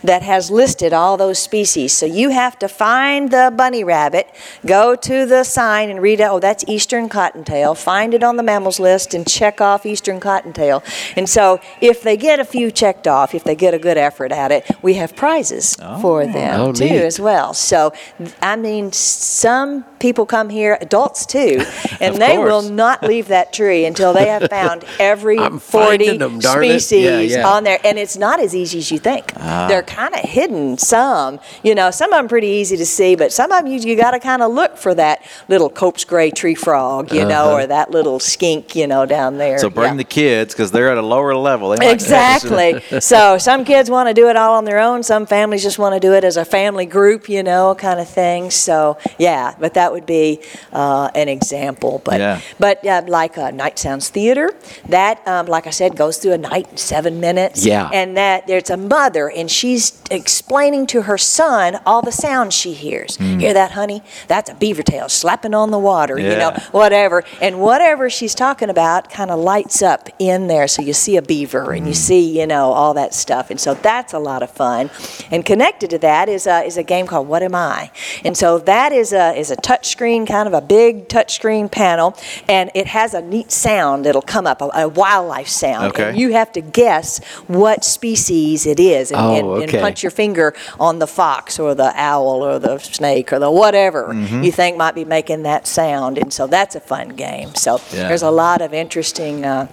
that 0.03 0.21
has 0.21 0.51
listed 0.51 0.91
all 0.91 1.15
those 1.15 1.39
species. 1.39 1.93
So 1.93 2.05
you 2.05 2.29
have 2.31 2.59
to 2.59 2.67
find 2.67 3.31
the 3.31 3.53
bunny 3.55 3.85
rabbit, 3.85 4.27
go 4.65 4.93
to 4.95 5.25
the 5.25 5.45
sign 5.45 5.89
and 5.89 6.01
read, 6.01 6.19
oh, 6.19 6.39
that's 6.39 6.65
eastern 6.67 7.07
cottontail, 7.07 7.73
find 7.73 8.13
it 8.13 8.21
on 8.23 8.35
the 8.35 8.43
mammals 8.43 8.79
list 8.81 9.13
and 9.13 9.25
check 9.25 9.61
off 9.61 9.85
eastern 9.85 10.19
cottontail. 10.19 10.83
And 11.15 11.29
so 11.29 11.61
if 11.79 12.01
they 12.03 12.17
get 12.17 12.41
a 12.41 12.45
few 12.45 12.69
checked 12.69 13.07
off, 13.07 13.33
if 13.33 13.45
they 13.45 13.55
get 13.55 13.73
a 13.73 13.79
good 13.79 13.97
effort 13.97 14.33
at 14.33 14.51
it, 14.51 14.65
we 14.81 14.95
have 14.95 15.15
prizes 15.15 15.75
for 16.01 16.25
them 16.25 16.59
Oh, 16.59 16.73
too. 16.73 17.11
As 17.13 17.19
well. 17.19 17.53
So, 17.53 17.93
I 18.41 18.55
mean, 18.55 18.91
some 18.91 19.85
people 20.03 20.25
come 20.25 20.49
here, 20.49 20.77
adults 20.81 21.25
too, 21.25 21.63
and 22.01 22.17
they 22.17 22.37
will 22.37 22.61
not 22.61 23.01
leave 23.03 23.29
that 23.29 23.53
tree 23.53 23.85
until 23.85 24.11
they 24.13 24.27
have 24.27 24.49
found 24.49 24.83
every 24.99 25.39
I'm 25.39 25.59
40 25.59 26.17
them, 26.17 26.41
species 26.41 26.91
Yeah, 26.91 27.19
yeah. 27.19 27.47
on 27.47 27.63
there. 27.63 27.79
And 27.85 27.97
it's 27.97 28.17
not 28.17 28.41
as 28.41 28.53
easy 28.53 28.79
as 28.79 28.91
you 28.91 28.99
think. 28.99 29.33
They're 29.33 29.81
kind 29.81 30.13
of 30.13 30.19
hidden, 30.19 30.77
some. 30.77 31.39
You 31.63 31.73
know, 31.73 31.89
some 31.89 32.11
of 32.11 32.19
them 32.19 32.27
pretty 32.27 32.47
easy 32.47 32.75
to 32.75 32.85
see, 32.85 33.15
but 33.15 33.31
some 33.31 33.51
of 33.53 33.63
them 33.63 33.71
you, 33.71 33.79
you 33.79 33.95
got 33.95 34.11
to 34.11 34.19
kind 34.19 34.41
of 34.41 34.51
look 34.51 34.75
for 34.77 34.93
that 34.93 35.25
little 35.47 35.69
Cope's 35.69 36.03
gray 36.03 36.29
tree 36.31 36.55
frog, 36.55 37.13
you 37.13 37.23
know, 37.25 37.53
or 37.53 37.65
that 37.65 37.91
little 37.91 38.19
skink, 38.19 38.75
you 38.75 38.85
know, 38.87 39.05
down 39.05 39.37
there. 39.37 39.53
Uh-huh. 39.55 39.61
So 39.61 39.69
bring 39.69 39.93
Yeah. 39.93 39.97
the 39.97 40.03
kids 40.03 40.53
because 40.53 40.71
they're 40.71 40.91
at 40.91 40.97
a 40.97 41.01
lower 41.01 41.33
level. 41.35 41.69
They 41.69 41.89
Exactly. 41.89 42.81
so 42.99 43.37
some 43.37 43.63
kids 43.63 43.89
want 43.89 44.09
to 44.09 44.13
do 44.13 44.27
it 44.27 44.35
all 44.35 44.55
on 44.55 44.65
their 44.65 44.79
own. 44.79 45.01
Some 45.03 45.25
families 45.25 45.63
just 45.63 45.79
want 45.79 45.93
to 45.95 45.99
do 46.01 46.13
it 46.13 46.25
as 46.25 46.35
a 46.35 46.43
family 46.43 46.85
group, 46.85 47.29
you 47.29 47.41
know, 47.41 47.73
kind 47.75 48.01
of 48.01 48.09
thing. 48.09 48.51
So 48.51 48.97
yeah, 49.17 49.55
but 49.57 49.73
that 49.75 49.92
would 49.93 50.05
be 50.05 50.41
uh, 50.73 51.09
an 51.15 51.29
example. 51.29 52.01
But 52.03 52.19
Yeah. 52.19 52.41
but 52.59 52.85
uh, 52.85 53.03
like 53.07 53.37
uh, 53.37 53.51
Night 53.51 53.79
Sounds 53.79 54.09
Theater, 54.09 54.49
that 54.89 55.25
um, 55.27 55.45
like 55.45 55.65
I 55.67 55.69
said 55.71 55.95
goes 55.95 56.17
through 56.17 56.33
a 56.33 56.37
night 56.37 56.67
in 56.71 56.77
seven 56.77 57.19
minutes. 57.19 57.65
Yeah. 57.65 57.89
And 57.93 58.17
that 58.17 58.47
there's 58.47 58.69
a 58.69 58.77
mother 58.77 59.29
and 59.29 59.49
she's 59.49 60.01
explaining 60.11 60.87
to 60.87 61.03
her 61.03 61.17
son 61.17 61.79
all 61.85 62.01
the 62.01 62.11
sounds 62.11 62.53
she 62.53 62.73
hears. 62.73 63.17
Hear 63.17 63.53
that, 63.53 63.71
honey? 63.71 64.01
That's 64.27 64.49
a 64.49 64.55
beaver 64.55 64.83
tail 64.83 65.07
slapping 65.09 65.53
on 65.53 65.71
the 65.71 65.79
water. 65.79 66.17
You 66.19 66.35
know, 66.37 66.51
whatever. 66.71 67.23
And 67.41 67.59
whatever 67.61 68.09
she's 68.09 68.35
talking 68.35 68.69
about 68.69 69.09
kind 69.09 69.29
of 69.31 69.39
lights 69.39 69.81
up 69.81 70.09
in 70.19 70.47
there. 70.47 70.67
So 70.67 70.81
you 70.81 70.93
see 70.93 71.17
a 71.17 71.21
beaver 71.21 71.71
and 71.73 71.85
you 71.87 71.93
see, 71.93 72.39
you 72.39 72.47
know, 72.47 72.71
all 72.71 72.93
that 72.95 73.13
stuff. 73.13 73.49
And 73.51 73.59
so 73.59 73.73
that's 73.75 74.13
a 74.13 74.19
lot 74.19 74.41
of 74.43 74.49
fun. 74.51 74.89
And 75.31 75.45
connected 75.45 75.89
to 75.91 75.97
that 75.99 76.29
is 76.29 76.47
a, 76.47 76.63
is 76.63 76.77
a 76.77 76.83
game 76.83 77.05
called 77.07 77.27
What 77.27 77.43
Am 77.43 77.55
I? 77.55 77.91
And 78.23 78.35
so 78.37 78.57
that 78.59 78.91
is 78.91 79.13
a, 79.13 79.33
is 79.37 79.51
a 79.51 79.55
touch 79.55 79.82
screen, 79.89 80.25
kind 80.25 80.47
of 80.47 80.53
a 80.53 80.61
big 80.61 81.07
touch 81.07 81.33
screen 81.35 81.69
panel. 81.69 82.15
And 82.47 82.71
it 82.73 82.87
has 82.87 83.13
a 83.13 83.21
neat 83.21 83.51
sound 83.51 84.05
that'll 84.05 84.21
come 84.21 84.45
up, 84.47 84.61
a, 84.61 84.69
a 84.73 84.87
wildlife 84.87 85.47
sound. 85.47 85.87
Okay. 85.87 86.09
And 86.09 86.17
you 86.17 86.31
have 86.33 86.51
to 86.53 86.61
guess 86.61 87.23
what 87.47 87.83
species 87.83 88.65
it 88.65 88.79
is 88.79 89.11
and, 89.11 89.19
Oh, 89.21 89.35
and, 89.53 89.63
and 89.63 89.69
okay. 89.71 89.81
punch 89.81 90.03
your 90.03 90.11
finger 90.11 90.53
on 90.79 90.99
the 90.99 91.07
fox 91.07 91.59
or 91.59 91.73
the 91.75 91.91
owl 91.95 92.43
or 92.43 92.59
the 92.59 92.77
snake 92.79 93.31
or 93.31 93.39
the 93.39 93.51
whatever 93.51 94.13
you 94.13 94.51
think 94.51 94.77
might 94.77 94.95
be 94.95 95.05
making 95.05 95.43
that 95.43 95.67
sound. 95.67 96.17
And 96.17 96.31
so 96.33 96.47
that's 96.47 96.75
a 96.75 96.79
fun 96.79 97.09
game. 97.09 97.55
So 97.55 97.79
Yeah. 97.93 98.07
there's 98.07 98.23
a 98.23 98.31
lot 98.31 98.61
of 98.61 98.73
interesting. 98.73 99.45
Uh, 99.45 99.67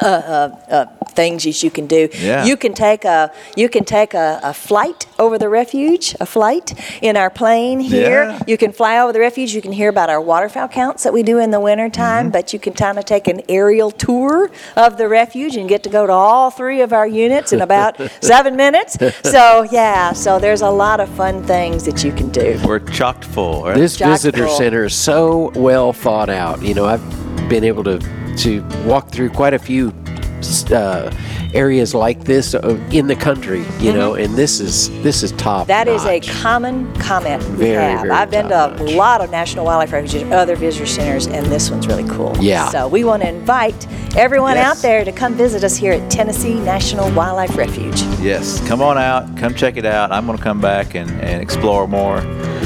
uh, 0.00 0.06
uh, 0.06 0.56
uh, 0.70 0.86
things 1.10 1.44
that 1.44 1.62
you 1.62 1.70
can 1.70 1.86
do. 1.86 2.08
Yeah. 2.12 2.44
You 2.44 2.56
can 2.56 2.72
take 2.72 3.04
a 3.04 3.32
you 3.56 3.68
can 3.68 3.84
take 3.84 4.14
a, 4.14 4.40
a 4.42 4.54
flight 4.54 5.06
over 5.18 5.38
the 5.38 5.48
refuge, 5.48 6.14
a 6.20 6.26
flight 6.26 6.72
in 7.02 7.16
our 7.16 7.30
plane 7.30 7.80
here. 7.80 8.24
Yeah. 8.24 8.42
You 8.46 8.56
can 8.56 8.72
fly 8.72 8.98
over 8.98 9.12
the 9.12 9.20
refuge. 9.20 9.54
You 9.54 9.60
can 9.60 9.72
hear 9.72 9.90
about 9.90 10.08
our 10.08 10.20
waterfowl 10.20 10.68
counts 10.68 11.02
that 11.02 11.12
we 11.12 11.22
do 11.22 11.38
in 11.38 11.50
the 11.50 11.60
wintertime, 11.60 12.30
but 12.30 12.52
you 12.52 12.58
can 12.58 12.72
kind 12.72 12.98
of 12.98 13.04
take 13.04 13.28
an 13.28 13.42
aerial 13.48 13.90
tour 13.90 14.50
of 14.76 14.96
the 14.96 15.08
refuge 15.08 15.56
and 15.56 15.68
get 15.68 15.82
to 15.82 15.90
go 15.90 16.06
to 16.06 16.12
all 16.12 16.50
three 16.50 16.80
of 16.80 16.92
our 16.92 17.06
units 17.06 17.52
in 17.52 17.60
about 17.60 18.00
seven 18.22 18.56
minutes. 18.56 18.96
So 19.22 19.66
yeah, 19.70 20.12
so 20.12 20.38
there's 20.38 20.62
a 20.62 20.70
lot 20.70 21.00
of 21.00 21.08
fun 21.10 21.42
things 21.44 21.84
that 21.84 22.02
you 22.02 22.12
can 22.12 22.30
do. 22.30 22.58
We're 22.64 22.80
chocked 22.80 23.24
full. 23.24 23.64
Right? 23.64 23.76
This 23.76 23.96
Jack 23.96 24.12
visitor 24.12 24.46
Bull. 24.46 24.56
center 24.56 24.84
is 24.84 24.94
so 24.94 25.52
well 25.54 25.92
thought 25.92 26.30
out. 26.30 26.62
You 26.62 26.74
know, 26.74 26.86
I've 26.86 27.02
been 27.48 27.64
able 27.64 27.84
to 27.84 27.98
to 28.38 28.62
walk 28.84 29.10
through 29.10 29.30
quite 29.30 29.54
a 29.54 29.58
few 29.58 29.92
uh, 30.70 31.10
areas 31.54 31.94
like 31.94 32.24
this 32.24 32.54
uh, 32.54 32.78
in 32.92 33.06
the 33.06 33.16
country. 33.16 33.64
You 33.78 33.92
know, 33.92 34.14
and 34.14 34.34
this 34.34 34.60
is 34.60 34.88
this 35.02 35.22
is 35.22 35.32
top. 35.32 35.62
Mm-hmm. 35.62 35.68
That 35.68 35.88
is 35.88 36.04
a 36.04 36.20
common 36.42 36.92
comment 36.96 37.42
we 37.50 37.56
Very, 37.56 37.82
have. 37.82 38.00
very 38.02 38.10
I've 38.12 38.30
been 38.30 38.44
to 38.44 38.50
top-notch. 38.50 38.90
a 38.92 38.96
lot 38.96 39.20
of 39.20 39.30
national 39.30 39.64
wildlife 39.64 39.92
refuges, 39.92 40.22
other 40.32 40.56
visitor 40.56 40.86
centers, 40.86 41.26
and 41.26 41.46
this 41.46 41.70
one's 41.70 41.86
really 41.86 42.08
cool. 42.08 42.36
Yeah. 42.40 42.68
So 42.68 42.88
we 42.88 43.04
want 43.04 43.22
to 43.22 43.28
invite 43.28 43.86
everyone 44.16 44.54
Yes. 44.56 44.76
out 44.78 44.82
there 44.82 45.04
to 45.04 45.12
come 45.12 45.34
visit 45.34 45.64
us 45.64 45.76
here 45.76 45.92
at 45.92 46.10
Tennessee 46.10 46.54
National 46.60 47.10
Wildlife 47.12 47.56
Refuge. 47.56 48.00
Yes. 48.20 48.66
Come 48.68 48.82
on 48.82 48.98
out. 48.98 49.36
Come 49.36 49.54
check 49.54 49.76
it 49.76 49.84
out. 49.86 50.12
I'm 50.12 50.26
going 50.26 50.36
to 50.38 50.44
come 50.44 50.60
back 50.60 50.94
and, 50.94 51.10
and 51.20 51.40
explore 51.42 51.86
more. 51.88 52.20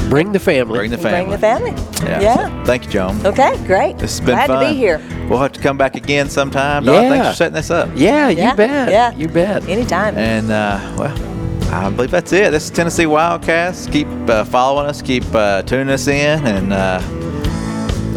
Bring 0.09 0.31
the 0.31 0.39
family. 0.39 0.77
Bring 0.77 0.91
the 0.91 0.97
family. 0.97 1.19
Bring 1.25 1.31
the 1.31 1.37
family. 1.37 1.71
Yeah. 2.09 2.21
Yeah. 2.21 2.59
so 2.59 2.65
thank 2.65 2.85
you, 2.85 2.91
Joan. 2.91 3.25
Okay, 3.25 3.57
great. 3.65 3.97
This 3.97 4.17
has 4.17 4.25
been 4.25 4.35
Glad 4.35 4.47
fun. 4.47 4.63
to 4.63 4.69
be 4.71 4.75
here. 4.77 4.99
We'll 5.29 5.39
have 5.39 5.51
to 5.53 5.59
come 5.59 5.77
back 5.77 5.95
again 5.95 6.29
sometime. 6.29 6.85
Don, 6.85 6.95
Yeah. 7.03 7.09
thanks 7.09 7.27
for 7.27 7.33
setting 7.35 7.55
this 7.55 7.69
up. 7.71 7.89
yeah, 7.95 8.29
you 8.29 8.37
Yeah, 8.37 8.55
bet. 8.85 8.91
yeah. 8.91 9.15
You 9.15 9.27
bet. 9.27 9.67
Anytime. 9.67 10.17
And, 10.17 10.51
uh, 10.51 10.95
well, 10.97 11.73
I 11.73 11.89
believe 11.89 12.11
that's 12.11 12.31
it. 12.31 12.51
This 12.51 12.65
is 12.65 12.69
Tennessee 12.71 13.05
Wildcast. 13.05 13.91
Keep 13.91 14.07
uh, 14.29 14.43
following 14.45 14.87
us, 14.87 15.01
keep 15.01 15.23
uh, 15.33 15.61
tuning 15.63 15.89
us 15.89 16.07
in, 16.07 16.45
and 16.45 16.71
uh, 16.73 17.01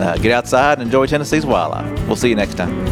uh, 0.01 0.17
get 0.19 0.33
outside 0.33 0.75
and 0.79 0.83
enjoy 0.83 1.07
Tennessee's 1.07 1.45
wildlife. 1.45 2.07
We'll 2.07 2.17
see 2.17 2.29
you 2.29 2.37
next 2.37 2.55
time. 2.55 2.87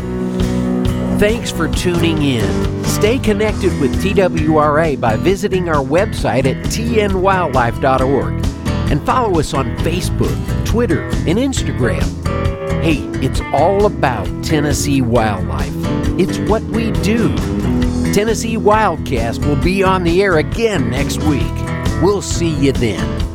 Thanks 1.18 1.50
for 1.50 1.68
tuning 1.68 2.22
in. 2.22 2.84
Stay 2.84 3.18
connected 3.18 3.78
with 3.80 4.02
TWRA 4.02 5.00
by 5.00 5.16
visiting 5.16 5.68
our 5.68 5.84
website 5.84 6.46
at 6.46 6.64
tnwildlife.org 6.66 8.44
and 8.90 9.04
follow 9.04 9.38
us 9.38 9.52
on 9.54 9.76
Facebook, 9.78 10.66
Twitter, 10.66 11.02
and 11.02 11.38
Instagram. 11.38 12.02
Hey, 12.82 12.98
it's 13.24 13.40
all 13.52 13.86
about 13.86 14.26
Tennessee 14.44 15.02
wildlife. 15.02 15.87
It's 16.18 16.38
what 16.50 16.62
we 16.64 16.90
do. 17.02 17.28
Tennessee 18.12 18.56
Wildcast 18.56 19.46
will 19.46 19.62
be 19.62 19.84
on 19.84 20.02
the 20.02 20.20
air 20.20 20.38
again 20.38 20.90
next 20.90 21.22
week. 21.22 21.54
We'll 22.02 22.22
see 22.22 22.50
you 22.50 22.72
then. 22.72 23.27